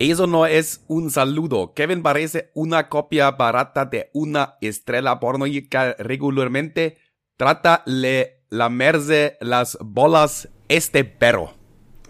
[0.00, 1.74] Eso no es un saludo.
[1.74, 6.96] Kevin parece una copia barata de una estrella pornográfica regularmente.
[7.36, 11.52] Trata le lamerse las bolas este perro.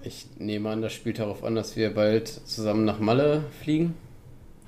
[0.05, 3.97] Ich nehme an, das spielt darauf an, dass wir bald zusammen nach Malle fliegen.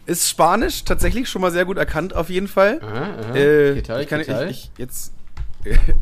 [0.07, 2.81] Ist Spanisch tatsächlich schon mal sehr gut erkannt, auf jeden Fall.
[2.83, 3.37] Aha, aha.
[3.37, 4.47] Äh, ¿Qué tal, ich, kann, qué tal?
[4.51, 5.15] ich, ich jetzt.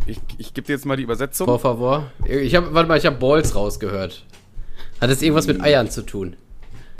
[0.06, 1.46] Ich, ich gebe dir jetzt mal die Übersetzung.
[1.46, 2.10] Por favor.
[2.26, 4.24] Ich habe, warte mal, ich habe Balls rausgehört.
[5.02, 6.36] Hat das irgendwas mit Eiern zu tun?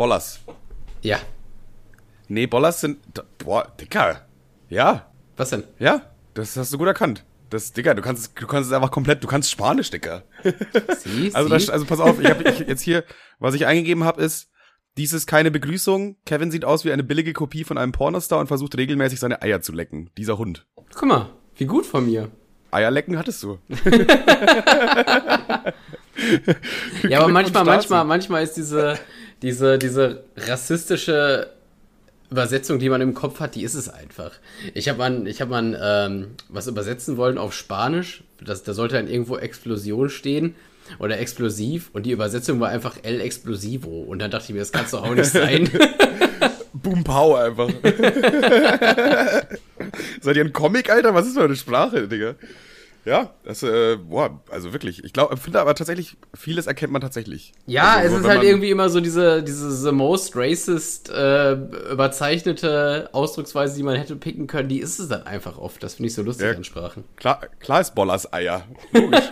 [0.01, 0.41] Bollas.
[1.03, 1.19] Ja.
[2.27, 3.01] Nee, Bollas sind.
[3.37, 4.27] Boah, Dicker.
[4.71, 5.65] Ja, Was denn?
[5.79, 6.01] ja,
[6.33, 7.23] das hast du gut erkannt.
[7.51, 10.23] Das, Digga, du kannst, es- du kannst es einfach komplett, du kannst Spanisch, Dicker.
[11.01, 13.05] Sie, Also, das, also pass auf, ich habe jetzt hier,
[13.41, 14.49] was ich eingegeben habe, ist,
[14.97, 16.17] dies ist keine Begrüßung.
[16.25, 19.61] Kevin sieht aus wie eine billige Kopie von einem Pornostar und versucht regelmäßig seine Eier
[19.61, 20.09] zu lecken.
[20.17, 20.67] Dieser Hund.
[20.95, 22.31] Guck mal, wie gut von mir.
[22.71, 23.59] Eierlecken hattest du.
[27.09, 28.99] Ja, aber manchmal, manchmal, manchmal ist diese,
[29.43, 31.49] diese, diese rassistische
[32.31, 34.33] Übersetzung, die man im Kopf hat, die ist es einfach.
[34.75, 38.23] Ich habe mal, ich habe mal ähm, was übersetzen wollen auf Spanisch.
[38.45, 40.55] Das, da sollte dann irgendwo Explosion stehen
[40.99, 44.03] oder explosiv und die Übersetzung war einfach El Explosivo.
[44.03, 45.69] Und dann dachte ich mir, das kann doch auch nicht sein.
[46.73, 47.69] Boom Pow einfach.
[50.21, 51.15] Seid ihr ein Comic, Alter?
[51.15, 52.37] Was ist für eine Sprache, Digga?
[53.07, 55.03] Ja, das, äh, boah, also wirklich.
[55.05, 57.53] Ich glaube, finde aber tatsächlich, vieles erkennt man tatsächlich.
[57.67, 61.53] Ja, Also, es ist halt irgendwie immer so diese, diese the most racist äh,
[61.93, 65.83] überzeichnete Ausdrucksweise, die man hätte picken können, die ist es dann einfach oft.
[65.83, 66.53] Das finde ich so lustig Ja.
[66.55, 67.05] an Sprachen.
[67.17, 68.65] Klar, klar ist Bollers Eier.
[68.93, 69.31] Logisch.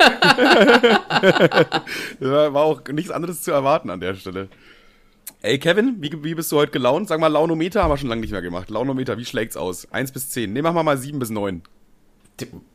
[2.21, 4.49] war war auch nichts anderes zu erwarten an der Stelle.
[5.43, 7.07] Ey, Kevin, wie, wie bist du heute gelaunt?
[7.09, 8.71] Sag mal, Launometer haben wir schon lange nicht mehr gemacht.
[8.71, 9.87] Launometer, wie schlägt's aus?
[9.93, 10.53] Eins bis zehn.
[10.53, 11.63] Ne, machen wir mal sieben bis neun.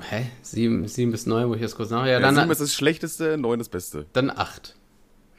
[0.09, 0.25] Hä?
[0.41, 2.07] Sieben, sieben bis neun, wo ich das kurz nachher.
[2.07, 4.05] Ja, Ja, dann, sieben ist das Schlechteste, neun das Beste.
[4.13, 4.75] dann acht.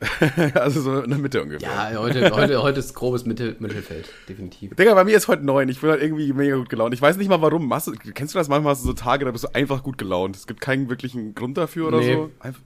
[0.55, 1.69] also so in der Mitte ungefähr.
[1.93, 4.75] Ja, heute, heute, heute ist grobes Mittel, Mittelfeld, definitiv.
[4.75, 5.69] Digga, bei mir ist heute neun.
[5.69, 6.93] Ich bin halt irgendwie mega gut gelaunt.
[6.93, 7.67] Ich weiß nicht mal warum.
[7.69, 8.73] Machst du, kennst du das manchmal?
[8.73, 10.37] Hast du so Tage, da bist du einfach gut gelaunt.
[10.37, 12.13] Es gibt keinen wirklichen Grund dafür oder Nee.
[12.15, 12.31] so.
[12.41, 12.61] Einfach,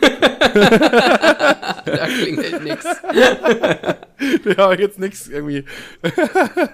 [1.86, 2.86] Da klingelt nix.
[4.58, 5.64] ja, jetzt nix irgendwie.
[6.04, 6.72] ja,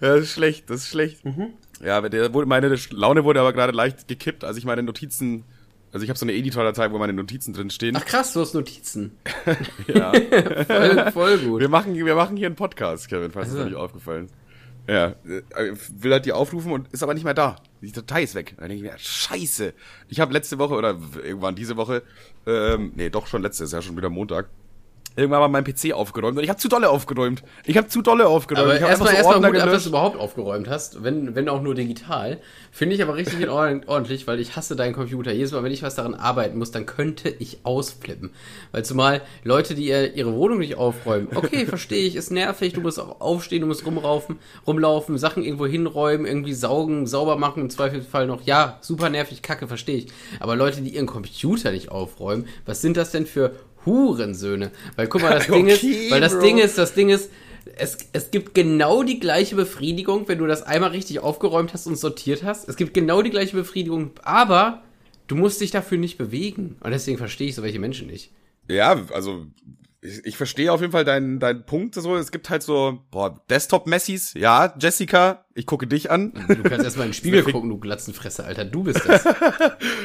[0.00, 1.24] das ist schlecht, das ist schlecht.
[1.24, 1.48] Mhm.
[1.82, 5.44] Ja, der wurde, meine Laune wurde aber gerade leicht gekippt, als ich meine Notizen,
[5.92, 7.96] also ich habe so eine Editor-Datei, wo meine Notizen drin stehen.
[7.96, 9.16] Ach krass, du hast Notizen.
[9.86, 10.12] ja.
[10.66, 11.60] Voll, voll gut.
[11.60, 13.64] Wir machen, wir machen hier einen Podcast, Kevin, falls es Also.
[13.64, 14.28] noch nicht aufgefallen.
[14.88, 17.56] Ja, äh, will halt die aufrufen und ist aber nicht mehr da.
[17.80, 18.54] Die Datei ist weg.
[18.58, 19.72] Dann denke ich mir, scheiße.
[20.08, 22.02] Ich habe letzte Woche oder irgendwann diese Woche,
[22.46, 24.48] ähm, nee, doch schon letzte, ist ja schon wieder Montag,
[25.16, 27.42] irgendwann mal meinen PC aufgeräumt und ich habe zu dolle aufgeräumt.
[27.64, 28.70] Ich habe zu dolle aufgeräumt.
[28.70, 31.74] Aber erstmal erstmal Ordner gut, ab, dass du überhaupt aufgeräumt hast, wenn, wenn auch nur
[31.74, 32.40] digital.
[32.70, 35.32] Finde ich aber richtig ordentlich, weil ich hasse deinen Computer.
[35.32, 38.30] Jedes Mal, wenn ich was daran arbeiten muss, dann könnte ich ausflippen.
[38.70, 42.80] Weil zumal Leute, die ihr, ihre Wohnung nicht aufräumen, okay, verstehe ich, ist nervig, du
[42.80, 47.70] musst auch aufstehen, du musst rumraufen, rumlaufen, Sachen irgendwo hinräumen, irgendwie saugen, sauber machen, im
[47.70, 50.06] Zweifelsfall noch, ja, super nervig, kacke, verstehe ich.
[50.38, 53.52] Aber Leute, die ihren Computer nicht aufräumen, was sind das denn für
[53.86, 54.70] Hurensöhne?
[54.96, 56.40] Weil guck mal, das Ding ist, Okay, weil das Bro.
[56.42, 57.30] Ding ist, das Ding ist,
[57.76, 61.96] es, es gibt genau die gleiche Befriedigung, wenn du das einmal richtig aufgeräumt hast und
[61.96, 62.68] sortiert hast.
[62.68, 64.82] Es gibt genau die gleiche Befriedigung, aber
[65.26, 66.76] du musst dich dafür nicht bewegen.
[66.80, 68.30] Und deswegen verstehe ich so welche Menschen nicht.
[68.68, 69.46] Ja, also
[70.02, 72.16] ich, ich verstehe auf jeden Fall deinen deinen Punkt so.
[72.16, 74.32] Es gibt halt so boah, Desktop-Messis.
[74.34, 76.32] Ja, Jessica, ich gucke dich an.
[76.48, 78.64] Du kannst erstmal in den Spiegel gucken, du Glatzenfresse, Alter.
[78.64, 79.24] Du bist das.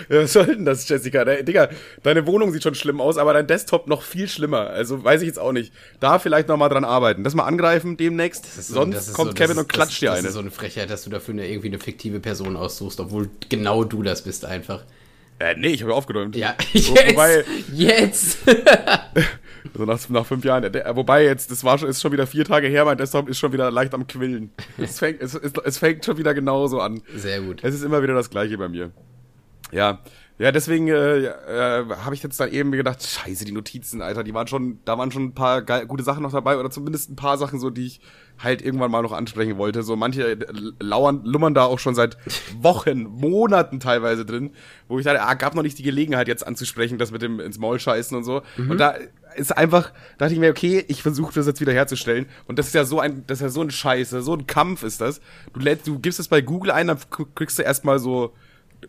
[0.07, 1.25] Ja, was soll denn das, Jessica?
[1.25, 1.69] De Digga,
[2.03, 4.67] deine Wohnung sieht schon schlimm aus, aber dein Desktop noch viel schlimmer.
[4.69, 5.73] Also weiß ich jetzt auch nicht.
[5.99, 7.23] Da vielleicht noch mal dran arbeiten.
[7.23, 8.45] Das mal angreifen demnächst.
[8.45, 10.09] Das ist so- Sonst das ist kommt so- Kevin das und ist- klatscht das, dir
[10.11, 10.27] das eine.
[10.27, 13.83] ist so eine Frechheit, dass du dafür eine, irgendwie eine fiktive Person aussuchst, obwohl genau
[13.83, 14.83] du das bist einfach.
[15.39, 16.35] äh, nee, ich habe aufgeräumt.
[16.35, 18.37] Ja, jetzt, wobei, jetzt.
[19.73, 20.71] Also nach, nach fünf Jahren.
[20.71, 23.39] Der, wobei jetzt, das war schon, ist schon wieder vier Tage her, mein Desktop ist
[23.39, 24.51] schon wieder leicht am Quillen.
[24.77, 27.01] Es fängt, es, es, es fängt schon wieder genauso an.
[27.15, 27.63] Sehr gut.
[27.63, 28.91] Es ist immer wieder das Gleiche bei mir.
[29.71, 29.99] Ja,
[30.37, 34.21] ja, deswegen äh, äh, habe ich jetzt dann eben mir gedacht, scheiße, die Notizen, Alter,
[34.21, 37.09] die waren schon, da waren schon ein paar geil, gute Sachen noch dabei oder zumindest
[37.09, 38.01] ein paar Sachen so, die ich
[38.37, 39.81] halt irgendwann mal noch ansprechen wollte.
[39.81, 40.45] So manche äh,
[40.81, 42.17] lauern, lummern da auch schon seit
[42.61, 44.51] Wochen, Monaten teilweise drin,
[44.89, 47.57] wo ich dachte, ah, gab noch nicht die Gelegenheit jetzt anzusprechen, das mit dem ins
[47.57, 48.41] Maul scheißen und so.
[48.57, 48.95] Und da
[49.35, 52.25] ist einfach, dachte ich mir, okay, ich versuche das jetzt wieder herzustellen.
[52.47, 54.83] Und das ist ja so ein, das ist ja so ein Scheiß, so ein Kampf
[54.83, 55.21] ist das.
[55.53, 56.99] Du lädst, du gibst es bei Google ein, dann
[57.35, 58.33] kriegst du erstmal so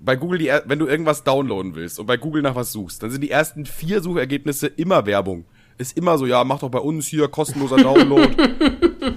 [0.01, 3.11] bei Google, die, wenn du irgendwas downloaden willst und bei Google nach was suchst, dann
[3.11, 5.45] sind die ersten vier Suchergebnisse immer Werbung.
[5.79, 8.29] Ist immer so, ja, mach doch bei uns hier kostenloser Download.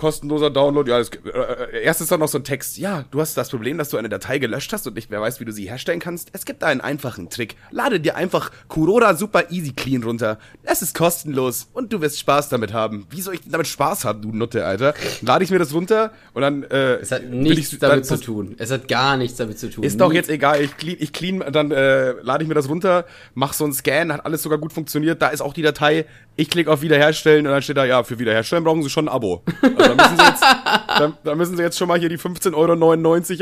[0.00, 0.90] kostenloser Download.
[0.90, 2.78] Ja, das, äh, äh, erst ist dann noch so ein Text.
[2.78, 5.40] Ja, du hast das Problem, dass du eine Datei gelöscht hast und nicht mehr weißt,
[5.40, 6.30] wie du sie herstellen kannst.
[6.32, 7.56] Es gibt einen einfachen Trick.
[7.70, 10.38] Lade dir einfach Kuroda Super Easy Clean runter.
[10.62, 13.06] Es ist kostenlos und du wirst Spaß damit haben.
[13.10, 14.94] Wie soll ich denn damit Spaß haben, du Nutte, Alter?
[15.20, 16.62] Lade ich mir das runter und dann.
[16.64, 18.54] Äh, Es hat nichts ich- damit zu tun.
[18.58, 19.84] Es hat gar nichts damit zu tun.
[19.84, 23.04] Ist doch jetzt egal, ich clean, ich clean, dann äh, lade ich mir das runter,
[23.34, 26.06] mach so einen Scan, hat alles sogar gut funktioniert, da ist auch die Datei,
[26.36, 29.14] ich klicke auf Wiederherstellen und dann steht da, ja, für Wiederherstellen brauchen Sie schon ein
[29.14, 29.42] Abo.
[29.76, 30.42] Also da müssen Sie jetzt,
[30.88, 32.72] da, da müssen Sie jetzt schon mal hier die 15,99 Euro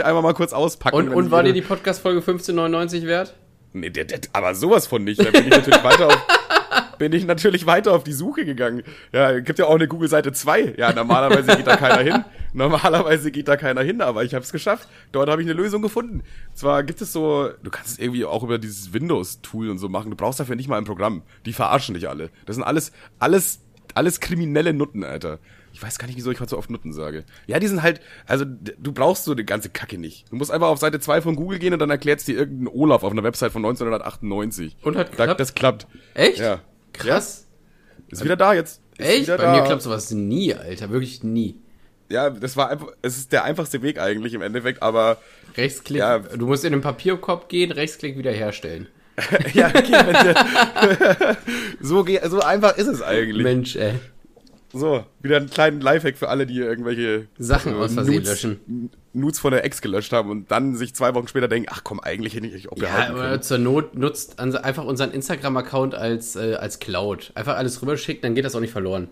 [0.09, 0.97] einmal mal kurz auspacken.
[0.97, 3.35] Und, und war dir die Podcast-Folge 1599 wert?
[3.73, 6.27] Nee, der, der, aber sowas von nicht, da bin ich natürlich weiter auf,
[6.99, 8.83] bin ich natürlich weiter auf die Suche gegangen.
[9.13, 10.75] Ja, gibt ja auch eine Google-Seite 2.
[10.77, 12.25] Ja, normalerweise geht da keiner hin.
[12.53, 14.89] Normalerweise geht da keiner hin, aber ich habe es geschafft.
[15.13, 16.23] Dort habe ich eine Lösung gefunden.
[16.55, 20.11] Zwar gibt es so, du kannst es irgendwie auch über dieses Windows-Tool und so machen.
[20.11, 21.23] Du brauchst dafür nicht mal ein Programm.
[21.45, 22.31] Die verarschen dich alle.
[22.47, 23.61] Das sind alles, alles,
[23.95, 25.39] alles kriminelle Nutten, Alter.
[25.79, 27.23] Ich weiß gar nicht, wieso ich heute so oft Nutten sage.
[27.47, 30.25] Ja, die sind halt, also du brauchst so die ganze Kacke nicht.
[30.29, 33.05] Du musst einfach auf Seite 2 von Google gehen und dann erklärt dir irgendein Olaf
[33.05, 34.77] auf einer Website von 1998.
[34.83, 35.39] Und hat Da, geklappt?
[35.41, 35.87] das klappt.
[36.15, 36.41] Echt?
[36.41, 36.63] Ja.
[36.93, 37.47] Krass.
[38.09, 38.81] Ist wieder da jetzt.
[38.99, 39.27] Ist Echt?
[39.29, 39.53] Bei da.
[39.55, 40.91] mir klappt sowas nie, Alter.
[40.91, 41.61] Wirklich nie.
[42.09, 45.19] Ja, das war einfach, es ist der einfachste Weg eigentlich im Endeffekt, aber
[45.57, 46.01] Rechtsklick.
[46.01, 46.19] Ja.
[46.19, 48.89] Du musst in den Papierkorb gehen, Rechtsklick wiederherstellen.
[49.55, 51.37] ja, okay, wenn
[51.87, 53.45] so, so einfach ist es eigentlich.
[53.45, 53.95] Mensch, ey.
[54.73, 58.91] So, wieder einen kleinen Lifehack für alle, die irgendwelche Sachen aus Versehen Nudes, löschen.
[59.15, 62.01] Nudes von der Ex gelöscht haben und dann sich zwei Wochen später denken, ach komm,
[62.01, 63.43] eigentlich hätte ich auch Ja, behalten oder können.
[63.43, 67.33] zur Not nutzt einfach unseren Instagram-Account als, äh, als Cloud.
[67.35, 69.09] Einfach alles rüberschicken, dann geht das auch nicht verloren.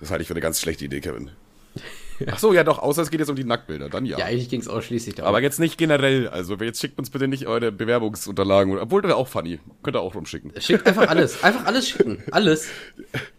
[0.00, 1.30] Das halte ich für eine ganz schlechte Idee, Kevin.
[2.30, 4.18] Ach so, ja doch, außer es geht jetzt um die Nacktbilder, dann ja.
[4.18, 5.28] Ja, eigentlich ging es ausschließlich darum.
[5.28, 9.18] Aber jetzt nicht generell, also jetzt schickt uns bitte nicht eure Bewerbungsunterlagen, obwohl das wäre
[9.18, 9.58] auch funny.
[9.82, 10.52] Könnt ihr auch rumschicken.
[10.58, 11.42] Schickt einfach alles.
[11.42, 12.22] Einfach alles schicken.
[12.30, 12.68] Alles.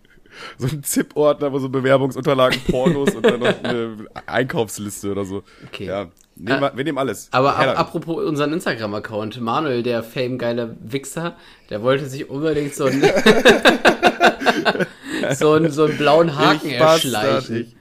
[0.57, 5.43] so ein ZIP-Ordner, wo so Bewerbungsunterlagen, Pornos und dann noch eine Einkaufsliste oder so.
[5.67, 5.85] Okay.
[5.85, 7.29] Ja, nehmen wir, wir nehmen alles.
[7.31, 11.35] Aber ab, apropos unseren Instagram-Account, Manuel, der famegeile Wichser,
[11.69, 13.01] der wollte sich unbedingt so einen,
[15.35, 17.76] so einen, so einen blauen Haken Ich erschleichen.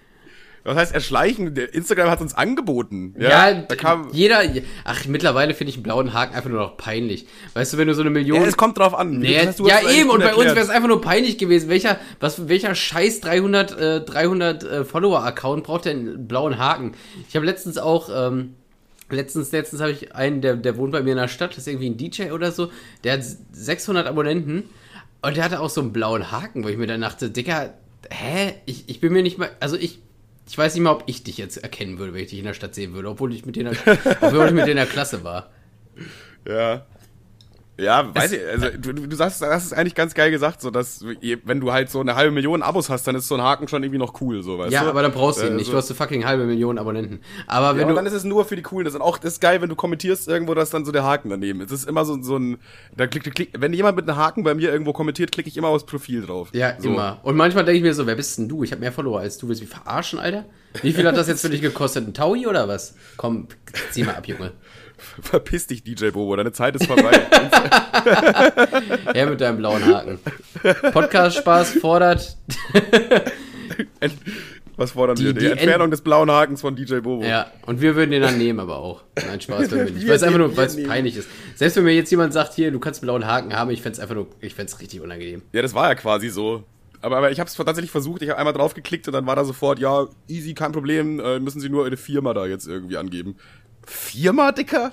[0.66, 1.56] Was heißt erschleichen?
[1.56, 3.14] Instagram hat uns angeboten.
[3.18, 4.08] Ja, Ja, da kam.
[4.12, 4.42] jeder.
[4.84, 7.26] Ach, mittlerweile finde ich einen blauen Haken einfach nur noch peinlich.
[7.54, 8.40] Weißt du, wenn du so eine Million.
[8.42, 9.18] Ja, es kommt drauf an.
[9.20, 11.68] Nee, Das ja, eben, und bei uns wäre es einfach nur peinlich gewesen.
[11.68, 16.92] Welcher, was, welcher scheiß 300, äh, 300 äh, Follower-Account braucht denn einen blauen Haken?
[17.28, 18.54] Ich habe letztens auch, ähm,
[19.10, 21.68] letztens, letztens habe ich einen, der, der wohnt bei mir in der Stadt, das ist
[21.68, 22.70] irgendwie ein DJ oder so,
[23.04, 23.20] der hat
[23.52, 24.64] 600 Abonnenten
[25.22, 27.74] und der hatte auch so einen blauen Haken, wo ich mir dann dachte, Dicker,
[28.10, 28.54] hä?
[28.66, 30.00] Ich, ich bin mir nicht mal, also ich,
[30.48, 32.54] ich weiß nicht mal, ob ich dich jetzt erkennen würde, wenn ich dich in der
[32.54, 35.50] Stadt sehen würde, obwohl ich mit denen in der Klasse war.
[36.46, 36.87] Ja.
[37.78, 40.70] Ja, weiß ich, also du, du du sagst, das ist eigentlich ganz geil gesagt, so
[40.70, 41.05] dass
[41.44, 43.82] wenn du halt so eine halbe Million Abos hast, dann ist so ein Haken schon
[43.82, 44.88] irgendwie noch cool, so weißt Ja, du?
[44.90, 45.67] aber dann brauchst du ihn Äh, nicht.
[45.67, 47.20] so- Du hast eine fucking halbe Million Abonnenten.
[47.46, 48.11] Aber Ja, wenn und dann du.
[48.11, 48.87] ist es nur für die coolen.
[48.87, 51.28] Das ist auch das ist geil, wenn du kommentierst irgendwo, dass dann so der Haken
[51.28, 51.61] daneben.
[51.61, 51.70] ist.
[51.70, 52.56] Es ist immer so, so ein.
[52.96, 55.69] Da klick, klick, wenn jemand mit einem Haken bei mir irgendwo kommentiert, klicke ich immer
[55.69, 56.49] aufs Profil drauf.
[56.52, 56.88] Ja, so.
[56.88, 57.20] immer.
[57.25, 58.64] Und manchmal denke ich mir so, wer bist denn du?
[58.64, 59.49] Ich habe mehr Follower als du.
[59.49, 60.46] Willst du mich verarschen, Alter?
[60.82, 62.06] Wie viel hat das jetzt für dich gekostet?
[62.08, 62.94] Ein Taui oder was?
[63.19, 63.49] Komm,
[63.90, 64.52] zieh mal ab, Junge.
[65.20, 67.10] Verpiss dich, DJ Bobo, deine Zeit ist vorbei.
[69.14, 70.19] Her mit deinem blauen Haken.
[70.93, 72.37] Podcast-Spaß fordert.
[74.78, 75.32] Was fordern Die- wir?
[75.32, 77.25] Die, die Entfernung des blauen Hakens von DJ Bobo.
[77.25, 79.04] Ja, und wir würden den dann nehmen, aber auch.
[79.26, 80.06] Nein, Spaß wir nicht.
[80.06, 81.28] Weil es einfach nur, weil es peinlich ist.
[81.54, 83.94] Selbst wenn mir jetzt jemand sagt, hier, du kannst einen blauen Haken haben, ich fände
[83.96, 85.42] es einfach nur, ich fände es richtig unangenehm.
[85.52, 86.64] Ja, das war ja quasi so.
[87.00, 89.37] Aber, aber ich habe es tatsächlich versucht, ich habe einmal drauf geklickt und dann war
[89.37, 92.97] da sofort, ja, easy, kein Problem, äh, müssen Sie nur eine Firma da jetzt irgendwie
[92.99, 93.37] angeben.
[93.87, 94.93] Firma, Dicker?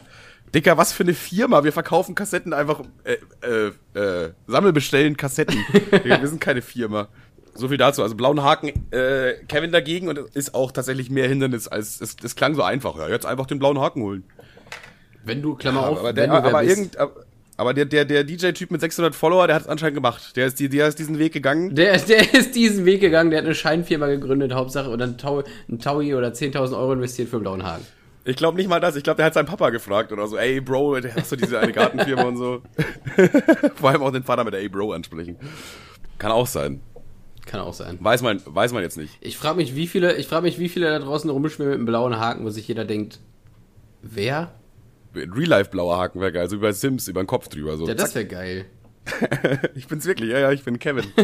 [0.54, 1.64] Dicker, was für eine Firma?
[1.64, 5.58] Wir verkaufen Kassetten einfach, äh, äh, äh, sammelbestellen Kassetten.
[6.04, 7.08] Wir sind keine Firma.
[7.56, 8.04] So viel dazu.
[8.04, 12.36] Also blauen Haken, äh, Kevin dagegen und ist auch tatsächlich mehr Hindernis als, es, es
[12.36, 12.98] klang so einfach.
[12.98, 14.24] Ja, jetzt einfach den blauen Haken holen.
[15.24, 16.78] Wenn du, Klammer auf, aber der, aber, bist.
[16.78, 16.98] irgend,
[17.58, 20.36] aber der, der, der DJ-Typ mit 600 Follower, der hat es anscheinend gemacht.
[20.36, 21.74] Der ist, die, der ist diesen Weg gegangen.
[21.76, 25.18] Der, der ist diesen Weg gegangen, der hat eine Scheinfirma gegründet, Hauptsache, und dann
[25.70, 27.86] ein Taui oder 10.000 Euro investiert für einen blauen Haken.
[28.26, 28.96] Ich glaube nicht mal das.
[28.96, 30.38] Ich glaube, der hat seinen Papa gefragt oder so.
[30.38, 32.62] Ey, Bro, der hast du diese eine Gartenfirma und so.
[33.76, 35.38] Vor allem auch den Vater mit Ey, Bro ansprechen.
[36.18, 36.82] Kann auch sein.
[37.46, 37.98] Kann auch sein.
[38.00, 39.18] Weiß man, weiß man jetzt nicht.
[39.20, 41.86] Ich frage mich, wie viele, ich frage mich, wie viele da draußen rumschwimmen mit einem
[41.86, 43.20] blauen Haken, wo sich jeder denkt,
[44.02, 44.54] wer?
[45.14, 46.50] Real Life blauer Haken wäre geil.
[46.50, 47.76] So wie bei Sims über den Kopf drüber.
[47.76, 47.86] So.
[47.88, 48.66] Ja, das wäre geil.
[49.76, 50.30] Ich bin's wirklich.
[50.30, 51.04] Ja, ja, ich bin Kevin.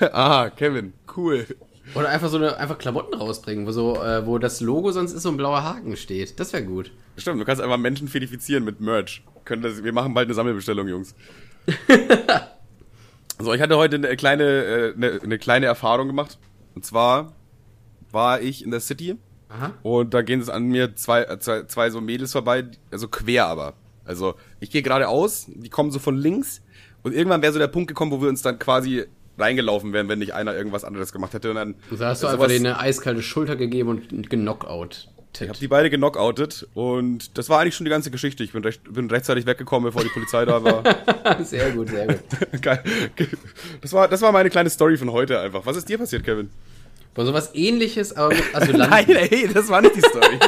[0.00, 0.94] Aha, Kevin.
[1.14, 1.46] Cool.
[1.94, 5.22] Oder einfach so eine, einfach Klamotten rausbringen, wo so, äh, wo das Logo sonst ist
[5.22, 6.40] so ein blauer Haken steht.
[6.40, 6.92] Das wäre gut.
[7.16, 9.22] Stimmt, du kannst einfach Menschen fedifizieren mit Merch.
[9.44, 11.14] Können das, wir machen bald eine Sammelbestellung, Jungs.
[13.38, 16.38] so, ich hatte heute eine kleine, äh, eine, eine kleine Erfahrung gemacht.
[16.74, 17.32] Und zwar
[18.10, 19.16] war ich in der City
[19.48, 19.74] Aha.
[19.82, 23.46] und da gehen es an mir zwei, äh, zwei, zwei so Mädels vorbei, also quer
[23.46, 23.74] aber.
[24.04, 26.62] Also ich gehe geradeaus, die kommen so von links
[27.02, 29.04] und irgendwann wäre so der Punkt gekommen, wo wir uns dann quasi
[29.38, 31.50] reingelaufen wären, wenn nicht einer irgendwas anderes gemacht hätte.
[31.50, 35.08] Und dann Und da hast du einfach denen eine eiskalte Schulter gegeben und genockout.
[35.40, 38.44] Ich habe die beide genockoutet und das war eigentlich schon die ganze Geschichte.
[38.44, 40.84] Ich bin, recht, bin rechtzeitig weggekommen, bevor die Polizei da war.
[41.44, 42.20] Sehr gut, sehr gut.
[42.62, 42.82] Geil.
[43.80, 45.66] Das war, das war meine kleine Story von heute einfach.
[45.66, 46.50] Was ist dir passiert, Kevin?
[47.16, 48.90] War sowas ähnliches, aber mit Asylanten.
[48.90, 50.38] Nein, ey, das war nicht die Story.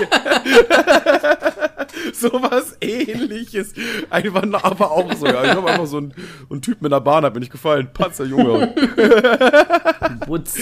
[2.12, 3.72] Sowas ähnliches.
[4.10, 5.44] Einfach, aber auch so, ja.
[5.44, 6.14] Ich habe einfach so einen,
[6.48, 7.88] so einen Typ mit einer Bahn, hat mir nicht gefallen.
[7.92, 8.75] Patzer, Junge.
[10.26, 10.58] Butz.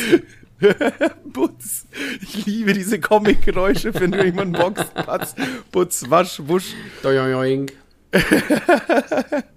[1.24, 1.86] Butz.
[2.22, 4.94] Ich liebe diese Comic-Geräusche, wenn du jemanden boxt.
[4.94, 5.34] Patz,
[5.72, 6.74] Butz, Wasch, Wusch.
[7.02, 7.70] Doing.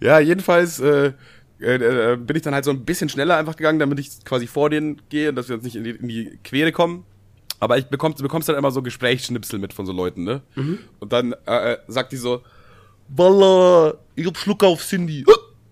[0.00, 1.12] Ja, jedenfalls äh,
[1.60, 4.46] äh, äh, bin ich dann halt so ein bisschen schneller einfach gegangen, damit ich quasi
[4.46, 7.04] vor denen gehe und dass wir uns nicht in die, in die Quere kommen.
[7.60, 10.40] Aber ich bekommst, du bekommst dann immer so Gesprächsschnipsel mit von so Leuten, ne?
[10.98, 12.42] Und dann äh, äh, sagt die so,
[13.08, 15.24] Walla, ich hab Schluck auf Cindy.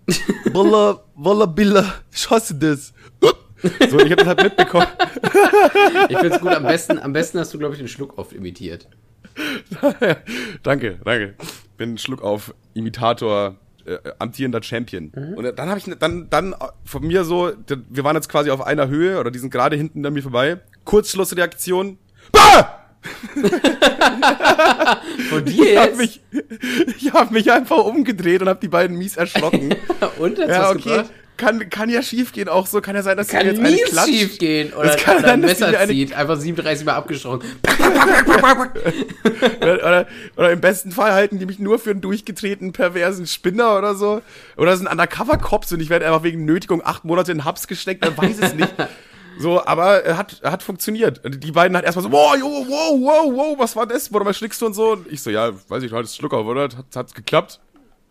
[0.52, 2.92] Walla, Walla Billa, ich hasse das.
[3.90, 4.86] So, ich hab das halt mitbekommen.
[6.08, 8.86] Ich find's gut, am besten, am besten hast du, glaube ich, den Schluck oft imitiert.
[10.62, 11.34] danke, danke.
[11.76, 15.10] Bin ein Schluck auf Imitator, äh, amtierender Champion.
[15.36, 16.54] Und dann habe ich dann dann
[16.84, 17.52] von mir so,
[17.88, 20.60] wir waren jetzt quasi auf einer Höhe oder die sind gerade hinten an mir vorbei.
[20.88, 21.98] Kurzschlussreaktion.
[22.32, 22.74] Bah!
[25.28, 25.98] Von dir Ich habe jetzt?
[25.98, 26.20] mich,
[26.98, 29.74] ich hab mich einfach umgedreht und habe die beiden mies erschrocken.
[30.18, 30.82] Und jetzt ja, was okay.
[30.88, 31.10] gebracht?
[31.36, 32.80] Kann, kann ja schief gehen auch so.
[32.80, 34.08] Kann ja sein, dass Kann sie mir jetzt eine klatscht.
[34.08, 34.72] schief gehen.
[34.72, 36.12] Oder, Das kann oder sein, ein Messer eine- zieht.
[36.14, 37.42] Einfach 37 Mal abgestochen.
[39.60, 43.76] Oder, oder, oder im besten Fall halten die mich nur für einen durchgetretenen, perversen Spinner
[43.78, 44.20] oder so.
[44.56, 48.16] Oder sind Undercover-Cops und ich werde einfach wegen Nötigung acht Monate in Hubs gesteckt, man
[48.16, 48.72] weiß es nicht.
[49.38, 51.24] So, aber er hat, er hat funktioniert.
[51.24, 54.12] Und Die beiden hat erstmal so, wow, jo, wow, wow, wow, was war das?
[54.12, 54.92] Warum erschrickst du und so?
[54.92, 56.64] Und ich so, ja, weiß ich, du hattest Schluck auf, oder?
[56.64, 57.60] Hat, hat's geklappt?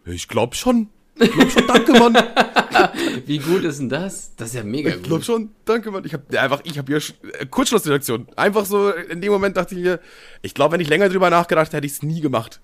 [0.05, 0.89] Ich glaub schon.
[1.20, 2.16] Ich glaub schon, danke, Mann.
[3.26, 4.36] Wie gut ist denn das?
[4.36, 5.26] Das ist ja mega Ich glaub gut.
[5.26, 6.06] schon, danke, Mann.
[6.06, 8.28] Ich hab ja, einfach, ich hab hier äh, Kurzschlussreaktion.
[8.36, 10.00] Einfach so, in dem Moment dachte ich mir,
[10.42, 12.62] ich glaube, wenn ich länger drüber nachgedacht hätte, hätte ich es nie gemacht.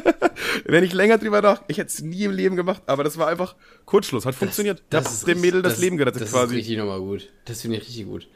[0.64, 3.28] wenn ich länger drüber nach, ich hätte es nie im Leben gemacht, aber das war
[3.28, 3.56] einfach
[3.86, 4.82] Kurzschluss, hat funktioniert.
[4.90, 6.54] Das ist dem Mädel das, das- Leben gerettet Das quasi.
[6.54, 7.28] ist richtig nochmal gut.
[7.44, 8.28] Das finde ich richtig gut.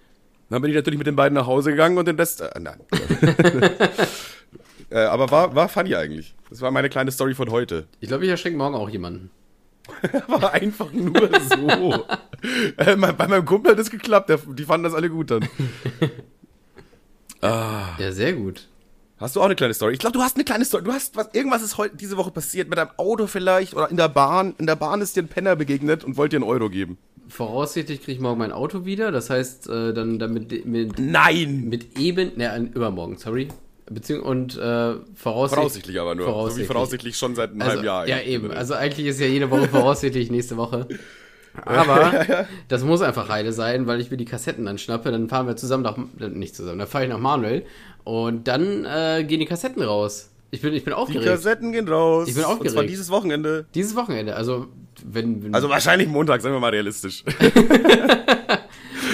[0.50, 2.78] Dann bin ich natürlich mit den beiden nach Hause gegangen und den Rest, äh, nein.
[4.90, 6.34] äh, aber war, war funny eigentlich.
[6.50, 7.86] Das war meine kleine Story von heute.
[8.00, 9.30] Ich glaube, ich erschrecke morgen auch jemanden.
[10.28, 12.06] War einfach nur so.
[12.76, 15.48] äh, bei meinem Kumpel hat das geklappt, der, die fanden das alle gut dann.
[17.42, 18.68] Ja, sehr gut.
[19.18, 19.92] Hast du auch eine kleine Story?
[19.92, 20.82] Ich glaube, du hast eine kleine Story.
[20.82, 23.96] Du hast was, irgendwas ist heute diese Woche passiert mit deinem Auto vielleicht oder in
[23.96, 24.54] der Bahn.
[24.58, 26.98] In der Bahn ist dir ein Penner begegnet und wollte dir einen Euro geben.
[27.28, 29.12] Voraussichtlich kriege ich morgen mein Auto wieder.
[29.12, 31.68] Das heißt, äh, dann damit mit, Nein!
[31.68, 33.48] mit eben, ne, übermorgen, sorry.
[33.90, 34.58] Beziehung und äh,
[35.14, 35.14] voraussichtlich,
[35.54, 36.24] Voraussichtlich aber nur.
[36.26, 36.66] So wie Voraussichtlich.
[36.68, 38.08] voraussichtlich schon seit einem Also, halben Jahr.
[38.08, 38.50] ja, eben.
[38.50, 40.86] Also eigentlich ist ja jede Woche voraussichtlich nächste Woche.
[41.64, 45.10] Aber das muss einfach Heide sein, weil ich mir die Kassetten dann schnappe.
[45.12, 47.64] Dann fahren wir zusammen nach, äh, nicht zusammen, dann fahre ich nach Manuel
[48.04, 50.30] und dann äh, gehen die Kassetten raus.
[50.50, 51.26] Ich bin, ich bin Die aufgeregt.
[51.26, 52.28] Kassetten gehen raus.
[52.28, 52.90] Ich bin Und zwar aufgeregt.
[52.90, 53.66] dieses Wochenende.
[53.74, 54.66] Dieses Wochenende, also
[55.04, 57.24] wenn, wenn Also wahrscheinlich Montag, sagen wir mal realistisch.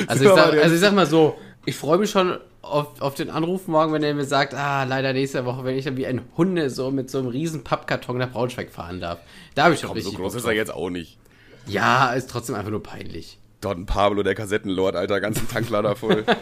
[0.06, 1.36] Also ich, sag, also ich sag mal so,
[1.66, 5.12] ich freue mich schon auf, auf den Anruf morgen, wenn er mir sagt, ah, leider
[5.12, 8.30] nächste Woche, wenn ich dann wie ein Hunde so mit so einem riesen Pappkarton nach
[8.30, 9.20] Braunschweig fahren darf.
[9.54, 11.18] Da habe ich schon Komm, so richtig groß ist er jetzt auch nicht.
[11.66, 13.38] Ja, ist trotzdem einfach nur peinlich.
[13.60, 16.24] Don Pablo, der Kassettenlord, Alter, ganzen Tanklader voll.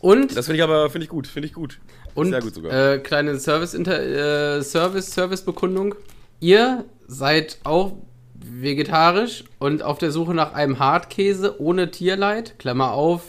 [0.00, 1.80] Und, Das finde ich aber, finde ich gut, finde ich gut.
[2.14, 2.92] und Sehr gut sogar.
[2.92, 5.96] Äh, kleine Service, äh, Service, Servicebekundung.
[6.38, 7.96] Ihr seid auch
[8.44, 13.22] vegetarisch und auf der Suche nach einem Hartkäse ohne Tierleid, Klammer auf,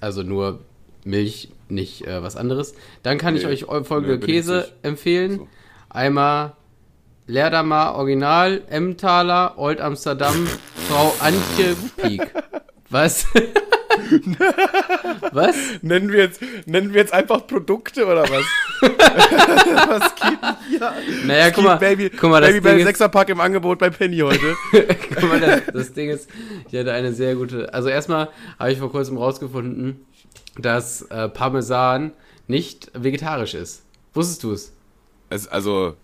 [0.00, 0.60] also nur
[1.04, 2.74] Milch, nicht äh, was anderes.
[3.02, 5.38] Dann kann ich Nee, euch folgende nee, ich Käse empfehlen.
[5.38, 5.48] So.
[5.88, 6.54] Einmal
[7.26, 10.46] Leerdammer Original, Emmentaler, Old Amsterdam,
[10.88, 12.32] Frau Antje Pieck.
[12.90, 13.26] Was?
[15.32, 15.56] was?
[15.82, 18.44] Nennen wir jetzt, nennen wir jetzt einfach Produkte oder was?
[19.88, 20.38] was geht
[20.68, 20.92] hier?
[21.26, 24.54] Naja, guck mal, Baby, guck mal, das Baby ist- Sechserpack im Angebot bei Penny heute.
[25.14, 26.28] Guck mal, das, das Ding ist,
[26.70, 27.72] ich hatte eine sehr gute.
[27.72, 30.04] Also erstmal habe ich vor kurzem rausgefunden,
[30.58, 32.12] dass äh, Parmesan
[32.46, 33.82] nicht vegetarisch ist.
[34.14, 34.52] Wusstest du?
[35.30, 35.96] Es, also,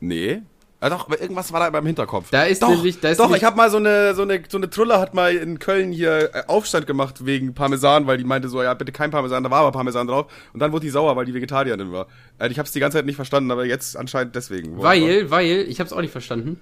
[0.00, 0.42] nee.
[0.82, 2.30] Ah, doch, aber irgendwas war da beim Hinterkopf.
[2.30, 4.56] Da ist doch, nämlich- da ist doch, ich habe mal so eine, so eine, so
[4.56, 8.48] eine Trulle hat mal in Köln hier äh, Aufstand gemacht wegen Parmesan, weil die meinte
[8.48, 10.32] so, ja, bitte kein Parmesan, da war aber Parmesan drauf.
[10.54, 12.06] Und dann wurde die sauer, weil die Vegetarierin war.
[12.38, 14.80] Äh, ich habe es die ganze Zeit nicht verstanden, aber jetzt anscheinend deswegen.
[14.80, 16.58] Weil, weil, ich habe es auch nicht verstanden.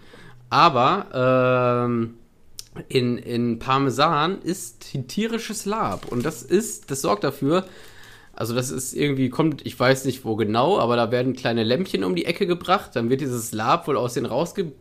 [0.50, 2.14] Aber ähm,
[2.88, 6.06] in, in Parmesan ist tierisches Lab.
[6.10, 7.64] Und das ist, das sorgt dafür,
[8.38, 12.04] also das ist irgendwie, kommt, ich weiß nicht wo genau, aber da werden kleine Lämpchen
[12.04, 14.74] um die Ecke gebracht, dann wird dieses Lab wohl aus denen rausgedrückt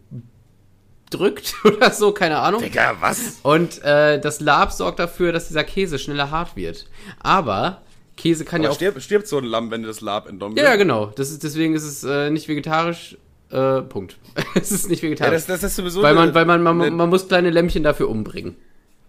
[1.66, 2.62] oder so, keine Ahnung.
[2.62, 3.40] Digga, was?
[3.44, 6.86] Und äh, das Lab sorgt dafür, dass dieser Käse schneller hart wird.
[7.20, 7.82] Aber
[8.16, 8.78] Käse kann ja Aber auch.
[8.78, 10.80] stirbt, stirbt so ein Lamm, wenn das Lab entnommen Ja, ja, wird?
[10.82, 11.08] genau.
[11.16, 13.18] Das ist, deswegen ist es äh, nicht vegetarisch.
[13.50, 14.18] Äh, Punkt.
[14.56, 15.46] es ist nicht Ja, vegetarisch.
[15.46, 18.56] das, das ist sowieso weil man, weil man, man, man muss kleine Lämpchen dafür umbringen.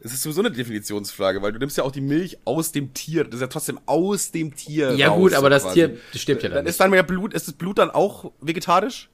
[0.01, 3.25] Es ist sowieso eine Definitionsfrage, weil du nimmst ja auch die Milch aus dem Tier.
[3.25, 4.95] Das ist ja trotzdem aus dem Tier.
[4.95, 5.75] Ja, raus, gut, aber das quasi.
[5.75, 6.71] Tier stirbt ja dann Dann nicht.
[6.71, 9.11] ist dann mehr Blut, ist das Blut dann auch vegetarisch?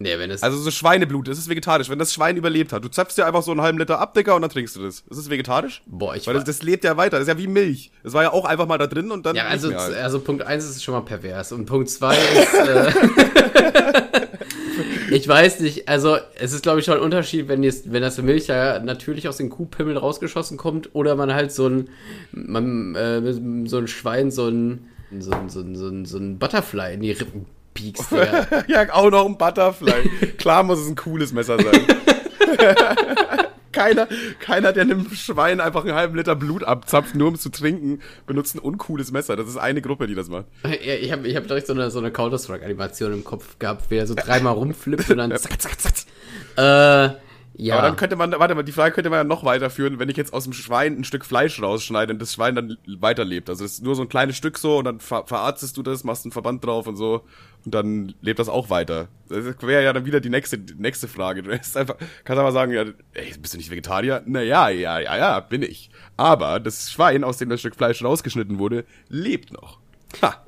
[0.00, 0.44] Nee, wenn es.
[0.44, 1.90] Also so Schweineblut, das ist vegetarisch.
[1.90, 4.36] Wenn das Schwein überlebt hat, du zapfst dir einfach so einen halben Liter ab, Dicker,
[4.36, 5.00] und dann trinkst du das.
[5.00, 5.82] Ist das vegetarisch?
[5.86, 7.18] boah, ich Weil das, das lebt ja weiter.
[7.18, 7.90] Das ist ja wie Milch.
[8.04, 9.96] Das war ja auch einfach mal da drin und dann Ja, also, halt.
[9.96, 11.50] also Punkt 1 ist schon mal pervers.
[11.50, 12.54] Und Punkt 2 ist.
[12.54, 12.92] Äh,
[15.10, 18.20] ich weiß nicht, also es ist, glaube ich, schon ein Unterschied, wenn, jetzt, wenn das
[18.20, 21.88] Milch ja natürlich aus den Kuhpimmeln rausgeschossen kommt oder man halt so ein,
[22.32, 23.20] man, äh,
[23.68, 24.88] so ein Schwein, so ein,
[25.18, 28.12] so ein, so ein, so ein, so ein Butterfly in die Rippen piekst.
[28.68, 30.08] Ja, auch noch ein Butterfly.
[30.38, 31.86] Klar muss es ein cooles Messer sein.
[33.78, 34.08] keiner,
[34.40, 38.00] keiner, der einem Schwein einfach einen halben Liter Blut abzapft, nur um es zu trinken,
[38.26, 39.36] benutzt ein uncooles Messer.
[39.36, 40.46] Das ist eine Gruppe, die das macht.
[40.64, 43.96] Ja, ich habe ich hab direkt so eine, so eine Counter-Strike-Animation im Kopf gehabt, wie
[43.96, 45.94] er so dreimal rumflippt und dann zack, zack, zack.
[46.56, 47.14] Äh,
[47.58, 47.74] ja.
[47.74, 50.16] Aber dann könnte man, warte mal, die Frage könnte man ja noch weiterführen, wenn ich
[50.16, 53.50] jetzt aus dem Schwein ein Stück Fleisch rausschneide und das Schwein dann weiterlebt.
[53.50, 56.04] Also das ist nur so ein kleines Stück so und dann ver verarztest du das,
[56.04, 57.24] machst einen Verband drauf und so
[57.64, 59.08] und dann lebt das auch weiter.
[59.28, 61.42] Das wäre ja dann wieder die nächste, die nächste Frage.
[61.42, 62.84] Du hast einfach, kannst aber sagen, ja,
[63.14, 64.22] ey, bist du nicht Vegetarier?
[64.24, 65.90] Naja, ja, ja, ja, bin ich.
[66.16, 69.80] Aber das Schwein, aus dem das Stück Fleisch rausgeschnitten wurde, lebt noch.
[70.22, 70.44] Ha.